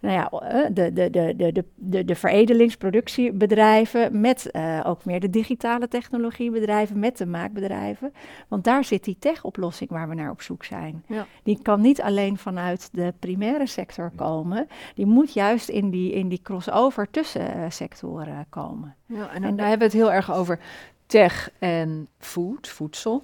[0.00, 0.28] nou ja,
[0.68, 4.50] de, de, de, de, de, de veredelingsproductiebedrijven met
[4.84, 8.12] ook meer de digitale technologiebedrijven, met de maakbedrijven.
[8.48, 11.04] Want daar zit die tech-oplossing waar we naar op zoek zijn.
[11.06, 11.26] Ja.
[11.42, 16.28] Die kan niet alleen vanuit de primaire sector komen, die moet juist in die, in
[16.28, 18.94] die crossover tussen sectoren komen.
[19.06, 20.58] Ja, en, en daar hebben we het heel erg over
[21.06, 23.22] tech en food, voedsel.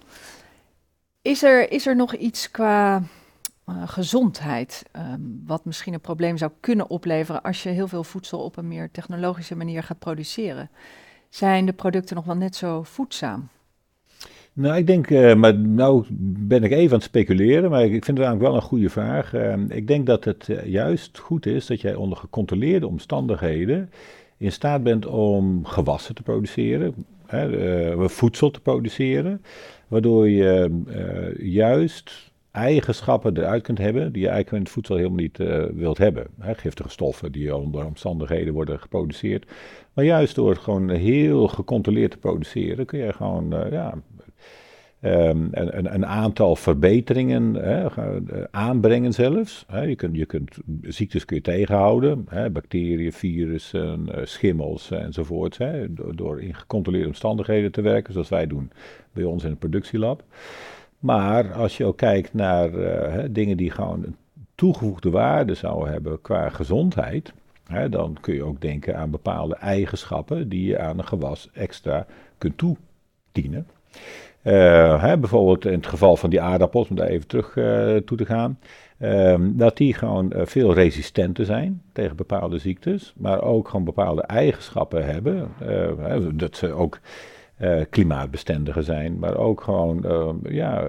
[1.22, 3.02] Is er, is er nog iets qua
[3.68, 8.38] uh, gezondheid, um, wat misschien een probleem zou kunnen opleveren als je heel veel voedsel
[8.38, 10.70] op een meer technologische manier gaat produceren?
[11.28, 13.48] Zijn de producten nog wel net zo voedzaam?
[14.52, 16.04] Nou, ik denk, uh, maar nou
[16.38, 19.34] ben ik even aan het speculeren, maar ik vind het eigenlijk wel een goede vraag.
[19.34, 23.90] Uh, ik denk dat het uh, juist goed is dat jij onder gecontroleerde omstandigheden
[24.40, 26.94] in staat bent om gewassen te produceren,
[27.26, 29.42] hè, voedsel te produceren,
[29.88, 35.18] waardoor je uh, juist eigenschappen eruit kunt hebben die je eigenlijk in het voedsel helemaal
[35.18, 36.26] niet uh, wilt hebben.
[36.40, 39.50] Giftige stoffen die onder omstandigheden worden geproduceerd.
[39.92, 43.94] Maar juist door het gewoon heel gecontroleerd te produceren kun je gewoon ja,
[45.02, 47.86] Um, een, een, aantal verbeteringen hè,
[48.50, 49.66] aanbrengen zelfs.
[49.86, 55.58] Je, kunt, je kunt ziektes kun je tegenhouden, hè, bacteriën, virussen, uh, schimmels enzovoort.
[55.58, 58.70] Hè, door, in gecontroleerde omstandigheden te werken, zoals wij doen
[59.12, 60.24] bij ons in het productielab.
[60.98, 64.16] Maar als je ook kijkt naar uh, dingen die gewoon een
[64.54, 67.32] toegevoegde waarde zouden hebben qua gezondheid,
[67.90, 72.06] dan kun je ook denken aan bepaalde eigenschappen die je aan een gewas extra
[72.38, 73.66] kunt toedienen.
[74.42, 78.16] Uh, hè, bijvoorbeeld in het geval van die aardappels, om daar even terug uh, toe
[78.16, 78.58] te gaan.
[78.98, 84.22] Um, dat die gewoon uh, veel resistenter zijn tegen bepaalde ziektes, maar ook gewoon bepaalde
[84.22, 85.48] eigenschappen hebben.
[86.38, 87.00] dat ze ook
[87.90, 90.04] klimaatbestendiger zijn, maar ook gewoon
[90.48, 90.88] ja,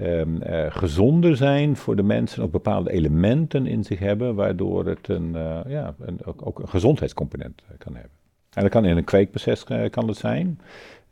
[0.00, 5.32] um, gezonder zijn voor de mensen, ook bepaalde elementen in zich hebben, waardoor het een,
[5.66, 8.12] ja, een, ook, ook, een gezondheidscomponent kan hebben.
[8.54, 10.60] En dat kan in een kweekproces kan dat zijn.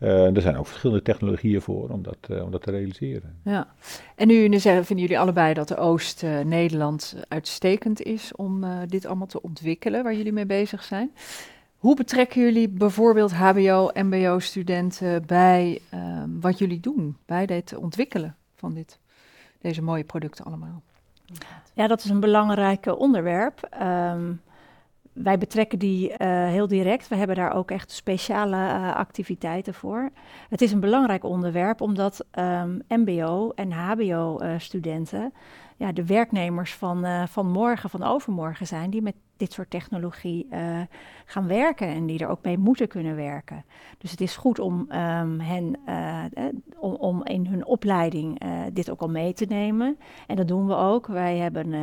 [0.02, 3.36] Uh, er zijn ook verschillende technologieën voor om dat, uh, om dat te realiseren.
[3.44, 3.74] Ja,
[4.16, 9.26] en nu zeggen, vinden jullie allebei dat de Oost-Nederland uitstekend is om uh, dit allemaal
[9.26, 11.10] te ontwikkelen, waar jullie mee bezig zijn.
[11.76, 18.74] Hoe betrekken jullie bijvoorbeeld HBO, MBO-studenten bij ehm, wat jullie doen, bij het ontwikkelen van
[18.74, 18.98] dit,
[19.60, 20.82] deze mooie producten allemaal?
[21.74, 23.68] Ja, dat is een belangrijk onderwerp.
[23.82, 24.40] Um,
[25.12, 27.08] wij betrekken die uh, heel direct.
[27.08, 30.10] We hebben daar ook echt speciale uh, activiteiten voor.
[30.48, 35.26] Het is een belangrijk onderwerp omdat um, ehm, MBO en HBO-studenten uh,
[35.76, 40.48] ja, de werknemers van, van morgen, van overmorgen zijn, die met dit soort technologie
[41.24, 43.64] gaan werken en die er ook mee moeten kunnen werken.
[43.98, 45.76] Dus het is goed om um, hen
[46.78, 48.40] om, om, in hun opleiding
[48.72, 49.98] dit ook al mee te nemen.
[50.26, 51.06] En dat doen we ook.
[51.06, 51.74] Wij hebben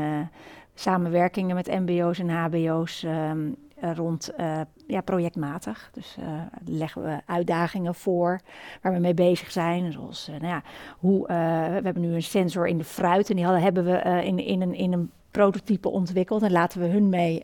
[0.79, 5.89] samenwerkingen met MBO's en HBO's um, rond uh, ja, projectmatig.
[5.93, 6.25] Dus uh,
[6.65, 8.39] leggen we uitdagingen voor
[8.81, 9.91] waar we mee bezig zijn.
[9.91, 10.61] Zoals, nou ja,
[10.97, 14.61] hoe, we hebben nu een sensor in de fruit en die hebben we in, in,
[14.61, 16.41] een, in een prototype ontwikkeld.
[16.41, 17.41] En laten we hun mee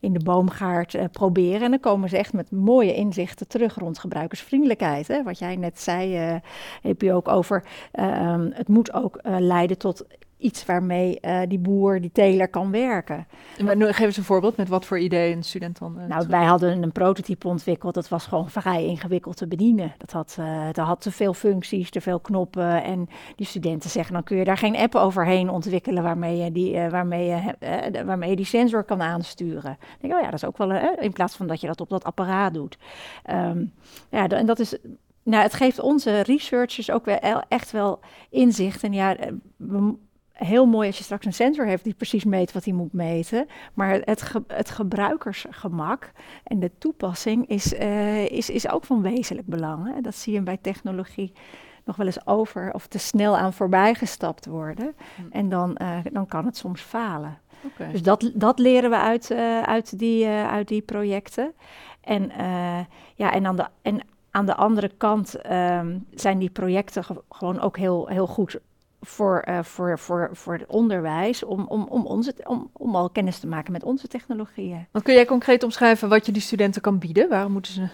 [0.00, 1.62] in de boomgaard proberen.
[1.62, 5.08] En dan komen ze echt met mooie inzichten terug rond gebruikersvriendelijkheid.
[5.08, 5.22] Hè?
[5.22, 6.40] Wat jij net zei,
[6.82, 7.64] heb je ook over.
[8.00, 10.04] Um, het moet ook leiden tot
[10.40, 13.26] iets waarmee uh, die boer, die teler kan werken.
[13.56, 15.98] En geef eens een voorbeeld met wat voor idee een student dan.
[15.98, 17.94] Uh, nou, wij hadden een prototype ontwikkeld.
[17.94, 19.94] Dat was gewoon vrij ingewikkeld te bedienen.
[19.98, 22.82] Dat had, uh, dat had te veel functies, te veel knoppen.
[22.82, 26.88] En die studenten zeggen: dan kun je daar geen app overheen ontwikkelen waarmee je die,
[26.88, 27.54] waarmee je,
[28.04, 29.72] waarmee je die sensor kan aansturen.
[29.80, 31.88] Ik denk, oh ja, dat is ook wel in plaats van dat je dat op
[31.88, 32.78] dat apparaat doet.
[33.30, 33.72] Um,
[34.10, 34.78] ja, en dat is
[35.22, 38.00] nou, het geeft onze researchers ook wel echt wel
[38.30, 38.82] inzicht.
[38.82, 39.16] En ja,
[39.56, 39.94] we,
[40.44, 43.46] heel mooi als je straks een sensor heeft die precies meet wat hij moet meten.
[43.74, 46.12] Maar het, het gebruikersgemak
[46.44, 49.94] en de toepassing is, uh, is, is ook van wezenlijk belang.
[49.94, 50.00] Hè?
[50.00, 51.32] Dat zie je bij technologie
[51.84, 54.94] nog wel eens over of te snel aan voorbij gestapt worden.
[55.16, 55.22] Hm.
[55.30, 57.38] En dan, eh, dan kan het soms falen.
[57.92, 61.52] Dus dat, dat leren we uit, eh, uit, die, eh, uit die projecten.
[62.00, 62.78] En, eh,
[63.14, 64.00] ja, en, aan, de, en
[64.30, 68.60] aan de andere kant ehm, zijn die projecten ge- gewoon ook heel, heel goed
[69.00, 71.44] voor, eh, voor, voor, voor het onderwijs.
[71.44, 74.86] Om, om, om, onze, om, om al kennis te maken met onze technologieën.
[74.90, 77.28] Want kun jij concreet omschrijven wat je die studenten kan bieden?
[77.28, 77.88] Waarom moeten ze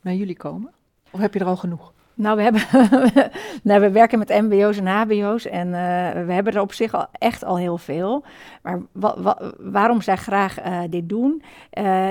[0.00, 0.70] naar jullie komen?
[1.10, 1.92] Of heb je er al genoeg?
[2.14, 2.62] Nou, we, hebben
[3.62, 7.06] nou, we werken met MBO's en HBO's en eh, we hebben er op zich al
[7.12, 8.24] echt al heel veel.
[8.62, 11.42] Maar wa- wa- waarom zij graag eh, dit doen,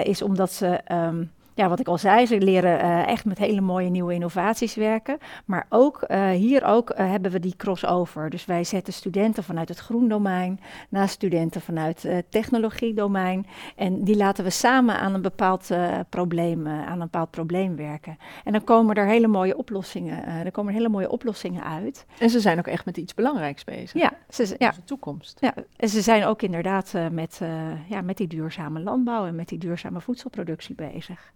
[0.04, 3.62] is omdat ze, ehm, ja, wat ik al zei, ze leren eh, echt met hele
[3.62, 5.18] mooie nieuwe innovaties werken.
[5.46, 8.30] Maar ook eh, hier ook eh, hebben we die crossover.
[8.30, 10.60] Dus wij zetten studenten vanuit het groendomein
[10.90, 13.46] naar studenten vanuit het technologiedomein.
[13.76, 15.70] En die laten we samen aan een bepaald
[16.10, 18.18] probleem, aan een bepaald probleem werken.
[18.44, 22.06] En dan komen er hele mooie oplossingen, er komen hele mooie oplossingen uit.
[22.20, 24.02] En ze zijn ook echt met iets belangrijks bezig.
[24.02, 25.38] Ja, ze, ja, Onze toekomst.
[25.40, 27.42] ja, en ze zijn ook inderdaad met,
[27.88, 31.32] ja, met die duurzame landbouw en met die duurzame voedselproductie bezig.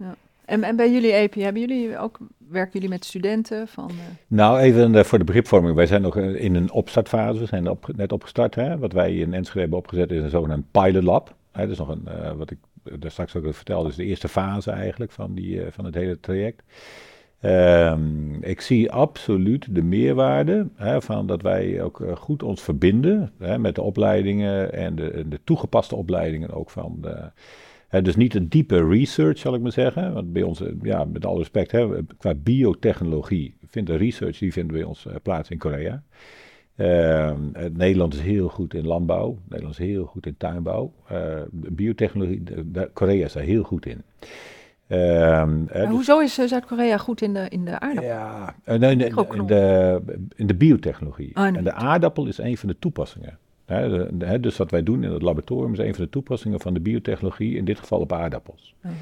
[0.45, 2.17] En, en bij jullie EPI, hebben jullie ook,
[2.49, 3.89] werken jullie met studenten van...
[3.89, 3.95] eh,
[4.27, 5.75] Nou, even eh, voor de begripvorming.
[5.75, 7.39] Wij zijn nog eh, in een opstartfase.
[7.39, 8.55] We zijn net opgestart.
[8.55, 8.77] Hè.
[8.77, 11.35] Wat wij in Enschede hebben opgezet is een zogenaamd pilot lab.
[11.51, 12.57] Hè, dat is nog een, wat ik
[12.99, 16.63] daar straks ook vertelde, is de eerste fase eigenlijk van, die, van het hele traject.
[17.39, 23.57] Ehm, ik zie absoluut de meerwaarde hè, van dat wij ook goed ons verbinden hè,
[23.59, 27.31] met de opleidingen en de, de toegepaste opleidingen ook van de,
[27.89, 30.13] dus niet een diepe research, zal ik maar zeggen.
[30.13, 34.53] Want bij ons, eh, ja, met alle respect, hè, qua biotechnologie vindt de research, die
[34.53, 36.03] vinden bij ons eh, plaats in Korea.
[36.75, 40.93] Ehm, eh, Nederland is heel goed in landbouw, Nederland is heel goed in tuinbouw.
[41.07, 44.01] Eh, biotechnologie, de- Korea is daar heel goed in.
[44.87, 44.99] Eh,
[45.45, 48.11] maar dus- hoezo is eh, Zuid-Korea goed in de, in de aardappel?
[48.11, 50.01] ja, eh, nee, in, de,
[50.35, 51.35] in de biotechnologie.
[51.35, 53.37] Oh, de en de aardappel is een van de toepassingen.
[54.39, 57.57] Dus wat wij doen in het laboratorium is een van de toepassingen van de biotechnologie,
[57.57, 58.75] in dit geval op aardappels.
[58.81, 58.93] Mhm.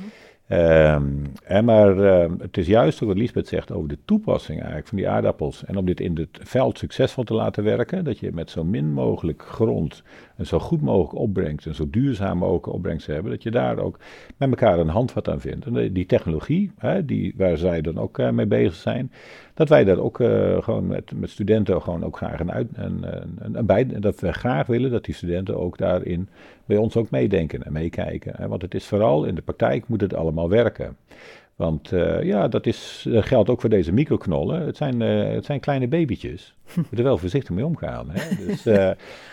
[0.47, 1.03] Ehm,
[1.43, 4.97] en maar ehm, het is juist ook wat Lisbeth zegt over de toepassing eigenlijk van
[4.97, 5.65] die aardappels.
[5.65, 8.93] En om dit in het veld succesvol te laten werken, dat je met zo min
[8.93, 10.03] mogelijk grond
[10.37, 13.99] een zo goed mogelijk opbrengst, en zo duurzaam mogelijk opbrengst hebben, dat je daar ook
[14.37, 15.65] met elkaar een handvat aan vindt.
[15.65, 19.11] En die- technologie, hè, die, waar zij dan ook eh, mee bezig zijn,
[19.53, 23.03] dat wij daar ook eh, gewoon met, met studenten gewoon ook graag een, uit, een,
[23.03, 26.29] een, een bij, dat we graag willen dat die studenten ook daarin
[26.65, 28.33] bij ons ook meedenken en meekijken.
[28.37, 28.47] Hè?
[28.47, 30.97] Want het is vooral in de praktijk moet het allemaal werken.
[31.55, 34.65] Want eh, ja, dat, is, dat geldt ook voor deze microknollen.
[34.65, 36.53] Het zijn, eh, het zijn kleine babytjes.
[36.65, 38.09] We moeten er wel voorzichtig mee omgaan.
[38.09, 38.45] Hè?
[38.45, 38.91] Dus eh,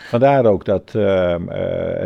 [0.09, 1.35] vandaar ook dat eh,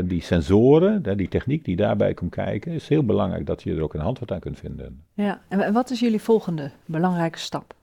[0.04, 3.94] die sensoren, die techniek die daarbij komt kijken, is heel belangrijk dat je er ook
[3.94, 5.02] een handvat aan kunt vinden.
[5.14, 7.74] Ja, en wa- wat is jullie volgende belangrijke stap?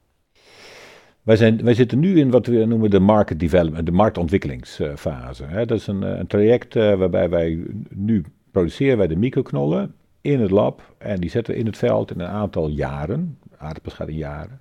[1.23, 5.45] Wij, zijn, wij zitten nu in wat we noemen de market development, de marktontwikkelingsfase.
[5.45, 5.67] Hè.
[5.67, 7.59] Dat is een, eh, een traject eh, waarbij wij
[7.91, 12.11] nu produceren wij de microknollen in het lab en die zetten we in het veld
[12.11, 13.39] in een aantal jaren.
[13.57, 14.61] Aardappels gaat in jaren.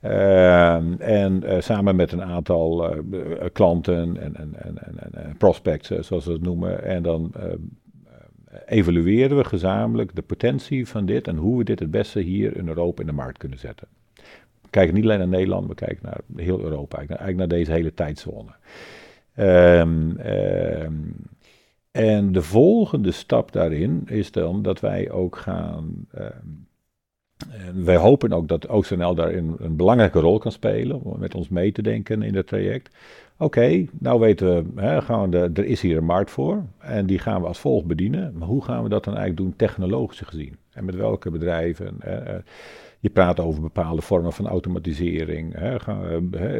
[0.00, 2.98] Ehm, en eh, samen met een aantal eh,
[3.52, 6.84] klanten en, en, en, en, en prospects, eh, zoals we het noemen.
[6.84, 7.44] En dan eh,
[8.52, 12.56] eh, evalueren we gezamenlijk de potentie van dit en hoe we dit het beste hier
[12.56, 13.88] in Europa in de markt kunnen zetten.
[14.62, 17.58] We kijken niet alleen naar Nederland, we kijken naar heel Europa, eigenlijk naar, eigenlijk naar
[17.58, 18.50] deze hele tijdzone.
[19.34, 20.92] Ehm, ehm,
[21.92, 26.06] en de volgende stap daarin is dan dat wij ook gaan.
[26.10, 26.46] ehm,
[27.50, 31.48] en wij hopen ook dat OCNL daarin een belangrijke rol kan spelen, om met ons
[31.48, 32.96] mee te denken in het traject.
[33.36, 37.40] Oké, nou weten we, hè, gaan er is hier een markt voor en die gaan
[37.40, 38.32] we als volgt bedienen.
[38.38, 40.56] Maar hoe gaan we dat dan eigenlijk doen technologisch gezien?
[40.72, 41.96] En met welke bedrijven?
[41.98, 42.38] Hè?
[43.02, 45.54] Je praat over bepaalde vormen van automatisering.
[45.58, 45.76] Hè?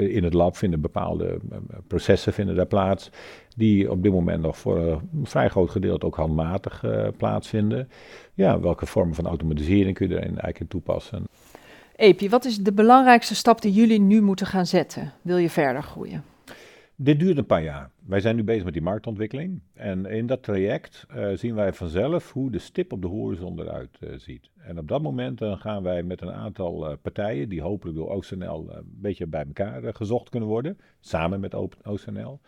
[0.08, 3.10] In het lab vinden bepaalde eh, processen vinden daar plaats,
[3.56, 7.88] die op dit moment nog voor een vrij groot gedeelte ook handmatig eh, plaatsvinden.
[8.34, 11.24] Ja, welke vormen van automatisering kun je erin eigenlijk in toepassen?
[11.96, 15.12] Epi, wat is de belangrijkste stap die jullie nu moeten gaan zetten?
[15.22, 16.24] Wil je verder groeien?
[16.96, 17.90] Dit duurt een paar jaar.
[18.06, 19.60] Wij zijn nu bezig met die marktontwikkeling.
[19.74, 23.96] En in dat traject eh, zien wij vanzelf hoe de stip op de horizon eruit
[24.00, 24.50] eh, ziet.
[24.58, 28.10] En op dat moment dan gaan wij met een aantal eh, partijen, die hopelijk door
[28.10, 32.40] OCNL eh, een beetje bij elkaar eh, gezocht kunnen worden, samen met OCNL,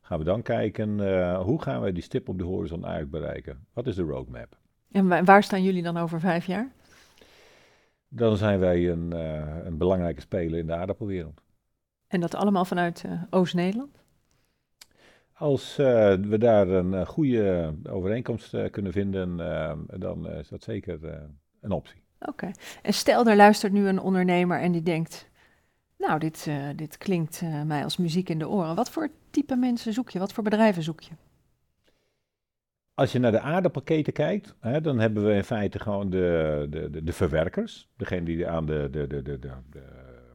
[0.00, 3.66] gaan we dan kijken eh, hoe gaan wij die stip op de horizon eigenlijk bereiken.
[3.72, 4.56] Wat is de roadmap?
[4.90, 6.72] En wa- waar staan jullie dan over vijf jaar?
[8.08, 11.42] Dan zijn wij een, eh, een belangrijke speler in de aardappelwereld.
[12.12, 14.02] En dat allemaal vanuit eh, Oost-Nederland?
[15.32, 19.36] Als eh, we daar een eh, goede overeenkomst kunnen vinden,
[19.98, 20.98] dan is dat zeker
[21.60, 22.02] een optie.
[22.20, 22.50] Oké.
[22.82, 25.30] En stel, daar luistert nu een ondernemer en die denkt...
[25.98, 28.74] Nou, dit, dit klinkt mij als muziek in de oren.
[28.74, 30.18] Wat voor type mensen zoek je?
[30.18, 31.12] Wat voor bedrijven zoek je?
[32.94, 36.90] Als je naar de aardappelketen kijkt, hè, dan hebben we in feite gewoon de, de,
[36.90, 37.88] de, de verwerkers.
[37.96, 39.50] Degene die aan de, de, de, de, de,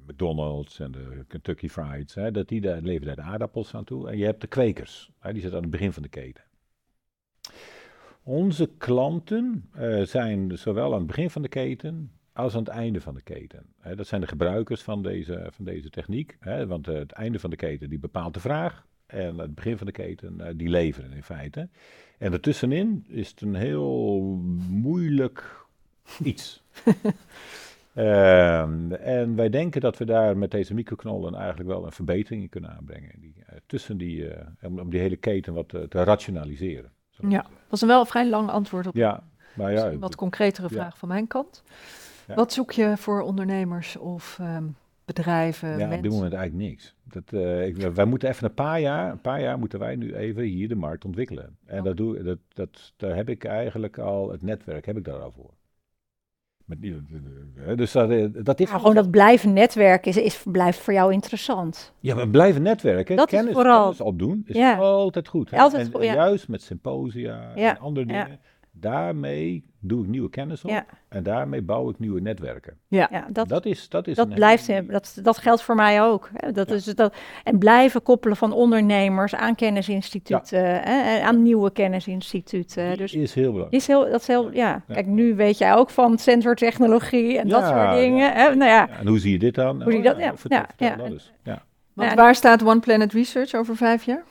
[0.08, 4.10] McDonald's en de Kentucky Fried, hè, dat die daar, leveren daar de aardappels aan toe.
[4.10, 6.44] En je hebt de kwekers, hè, die zitten aan het begin van de keten.
[8.24, 13.02] Onze klanten uh, zijn zowel aan het begin van de keten als aan het einde
[13.02, 13.66] van de keten.
[13.96, 16.38] Dat zijn de gebruikers van deze, van deze techniek.
[16.68, 18.86] Want uh, het einde van de keten die bepaalt de vraag.
[19.06, 21.70] En het begin van de keten, uh, die leveren in feite.
[22.18, 24.36] En ertussenin is het een heel
[24.70, 25.66] moeilijk
[26.24, 26.62] iets.
[27.98, 32.50] uh, en wij denken dat we daar met deze microknollen eigenlijk wel een verbetering in
[32.50, 33.12] kunnen aanbrengen.
[33.20, 34.32] Die, uh, tussen die, uh,
[34.62, 36.92] om, die hele keten wat te, te rationaliseren.
[37.10, 39.24] Ja, dat was een wel vrij lang antwoord op ja,
[39.56, 40.98] maar ja, een wat concretere vraag ja.
[40.98, 41.64] van mijn kant.
[42.28, 42.36] Ja.
[42.36, 44.76] Wat zoek je voor ondernemers of um,
[45.06, 45.78] bedrijven?
[45.78, 46.96] Ja, op dit moment eigenlijk niks.
[47.04, 47.34] Dat,
[47.68, 50.68] ik, wij moeten even een paar jaar, een paar jaar moeten wij nu even hier
[50.68, 51.58] de markt ontwikkelen.
[51.66, 51.86] En oh.
[51.86, 55.32] dat doe, dat, dat, daar heb ik eigenlijk al, het netwerk heb ik daar al
[55.32, 55.54] voor.
[56.68, 56.82] Met,
[57.78, 61.94] dus dat, eh, dat is gewoon dat blijven netwerken is, is, blijft voor jou interessant.
[62.00, 63.82] Ja, maar blijven netwerken, dat kennis, is vooral...
[63.82, 64.78] kennis opdoen, is ja.
[64.78, 65.54] altijd goed.
[65.54, 66.14] Altijd en, goed, ja.
[66.14, 68.40] Juist met symposia en andere dingen
[68.80, 72.78] daarmee doe ik nieuwe kennis op en daarmee bouw ik nieuwe netwerken.
[72.88, 76.30] Ja, ja dat, dat is dat is dat blijft dat, dat geldt voor mij ook.
[76.34, 76.52] Hè.
[76.52, 82.98] Dat is dat en blijven koppelen van ondernemers aan kennisinstituten, hè, aan nieuwe kennisinstituten.
[82.98, 83.82] dus is heel belangrijk.
[83.82, 84.84] Is heel, dat is heel, ja.
[84.88, 88.34] Kijk, nu weet jij ook van sensortechnologie en dat soort dingen.
[88.34, 88.56] Hè.
[88.56, 88.90] Nou ja.
[88.90, 89.82] En hoe zie je dit dan?
[89.82, 90.18] Hoe zie je dat?
[90.48, 91.10] Ja, ja, ja.
[91.44, 91.64] ja.
[91.94, 94.24] Want waar staat One Planet Research over vijf jaar?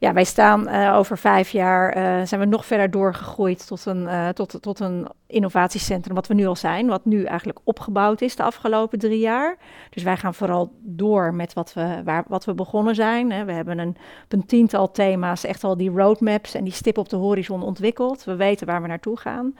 [0.00, 4.02] Ja, wij staan uh, over vijf jaar, uh, zijn we nog verder doorgegroeid tot een,
[4.02, 8.36] uh, tot, tot een innovatiecentrum, wat we nu al zijn, wat nu eigenlijk opgebouwd is
[8.36, 9.56] de afgelopen drie jaar.
[9.90, 13.32] Dus wij gaan vooral door met wat we, waar, wat we begonnen zijn.
[13.32, 13.44] Hè.
[13.44, 13.96] We hebben een,
[14.28, 18.24] een tiental thema's, echt al die roadmaps en die stip op de horizon ontwikkeld.
[18.24, 19.54] We weten waar we naartoe gaan,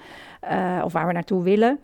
[0.85, 1.81] of waar we naartoe willen.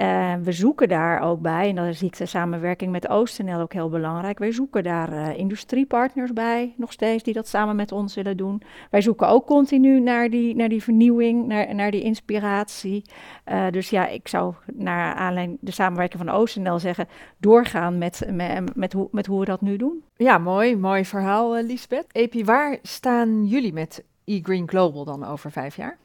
[0.00, 3.72] Uh, we zoeken daar ook bij, en dan zie ik de samenwerking met OostNL ook
[3.72, 4.38] heel belangrijk.
[4.38, 8.62] Wij zoeken daar uh, industriepartners bij, nog steeds, die dat samen met ons willen doen.
[8.90, 13.04] Wij zoeken ook continu naar die, naar die vernieuwing, naar, naar die inspiratie.
[13.46, 18.76] Uh, dus ja, ik zou naar aanleiding de samenwerking van OostNL zeggen, doorgaan met, met,
[18.76, 20.02] met, hoe, met hoe we dat nu doen.
[20.16, 22.06] Ja, mooi, mooi verhaal, Lisbeth.
[22.12, 25.98] Epi, waar staan jullie met eGreen Global dan over vijf jaar?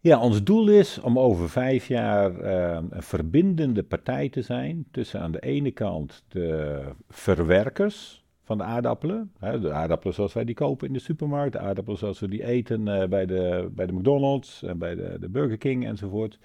[0.00, 5.20] Ja, ons doel is om over vijf jaar uh, een verbindende partij te zijn tussen
[5.20, 10.54] aan de ene kant de verwerkers van de aardappelen, hè, de aardappelen zoals wij die
[10.54, 13.92] kopen in de supermarkt, de aardappelen zoals we die eten uh, bij, de, bij de
[13.92, 16.38] McDonald's en bij de, de Burger King enzovoort.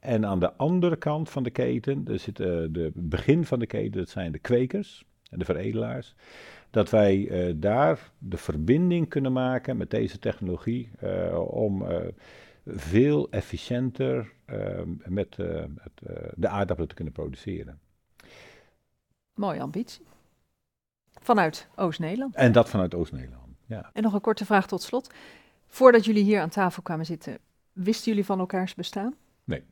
[0.00, 3.66] En aan de andere kant van de keten, er zit uh, de begin van de
[3.66, 6.14] keten, dat zijn de kwekers en de veredelaars
[6.70, 10.90] dat wij uh, daar de verbinding kunnen maken met deze technologie
[11.48, 11.84] om
[12.66, 17.80] veel efficiënter ehm, met uh, het, uh, de aardappelen te kunnen produceren.
[19.34, 20.06] Mooie ambitie.
[21.22, 22.34] Vanuit Oost-Nederland.
[22.34, 23.90] En dat vanuit Oost-Nederland, ja.
[23.92, 25.10] En nog een korte vraag tot slot.
[25.66, 27.38] Voordat jullie hier aan tafel kwamen zitten,
[27.72, 29.14] wisten jullie van elkaars bestaan?
[29.44, 29.64] Nee.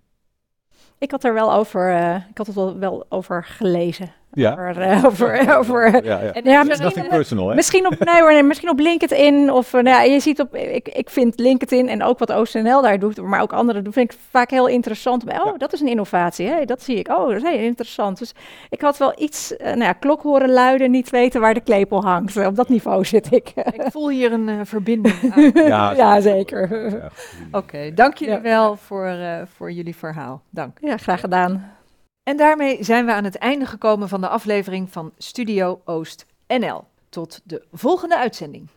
[0.99, 4.13] Ik had er wel over, uh, ik had het wel, wel over gelezen.
[4.35, 4.53] Ja.
[4.53, 6.33] Over, uh, over, over ja, ja.
[6.33, 7.55] En, ja misschien, Nothing personal, hè?
[7.55, 11.11] Misschien op, nee, nee, misschien op LinkedIn of, uh, nou, je ziet op, ik, ik
[11.11, 14.51] vind LinkedIn en ook wat OostNL daar doet, maar ook anderen doen, vind ik vaak
[14.51, 15.25] heel interessant.
[15.25, 15.53] Oh, ja.
[15.57, 16.65] dat is een innovatie, hè?
[16.65, 17.09] dat zie ik.
[17.09, 18.19] Oh, dat is heel interessant.
[18.19, 18.33] Dus
[18.71, 22.03] ik had wel iets, uh, nou ja, klok horen luiden, niet weten waar de klepel
[22.03, 22.37] hangt.
[22.37, 23.53] Op dat niveau zit ik.
[23.55, 25.15] ik voel hier een verbinding
[25.55, 26.65] ja, ja, zeker.
[26.65, 27.11] Oké,
[27.53, 29.17] okay, dank jullie wel voor,
[29.57, 30.43] voor jullie verhaal.
[30.51, 30.79] Dank.
[30.81, 31.74] Ja, graag gedaan.
[32.25, 36.85] En daarmee zijn we aan het einde gekomen van de aflevering van Studio Oost NL.
[37.09, 38.69] Tot de volgende uitzending.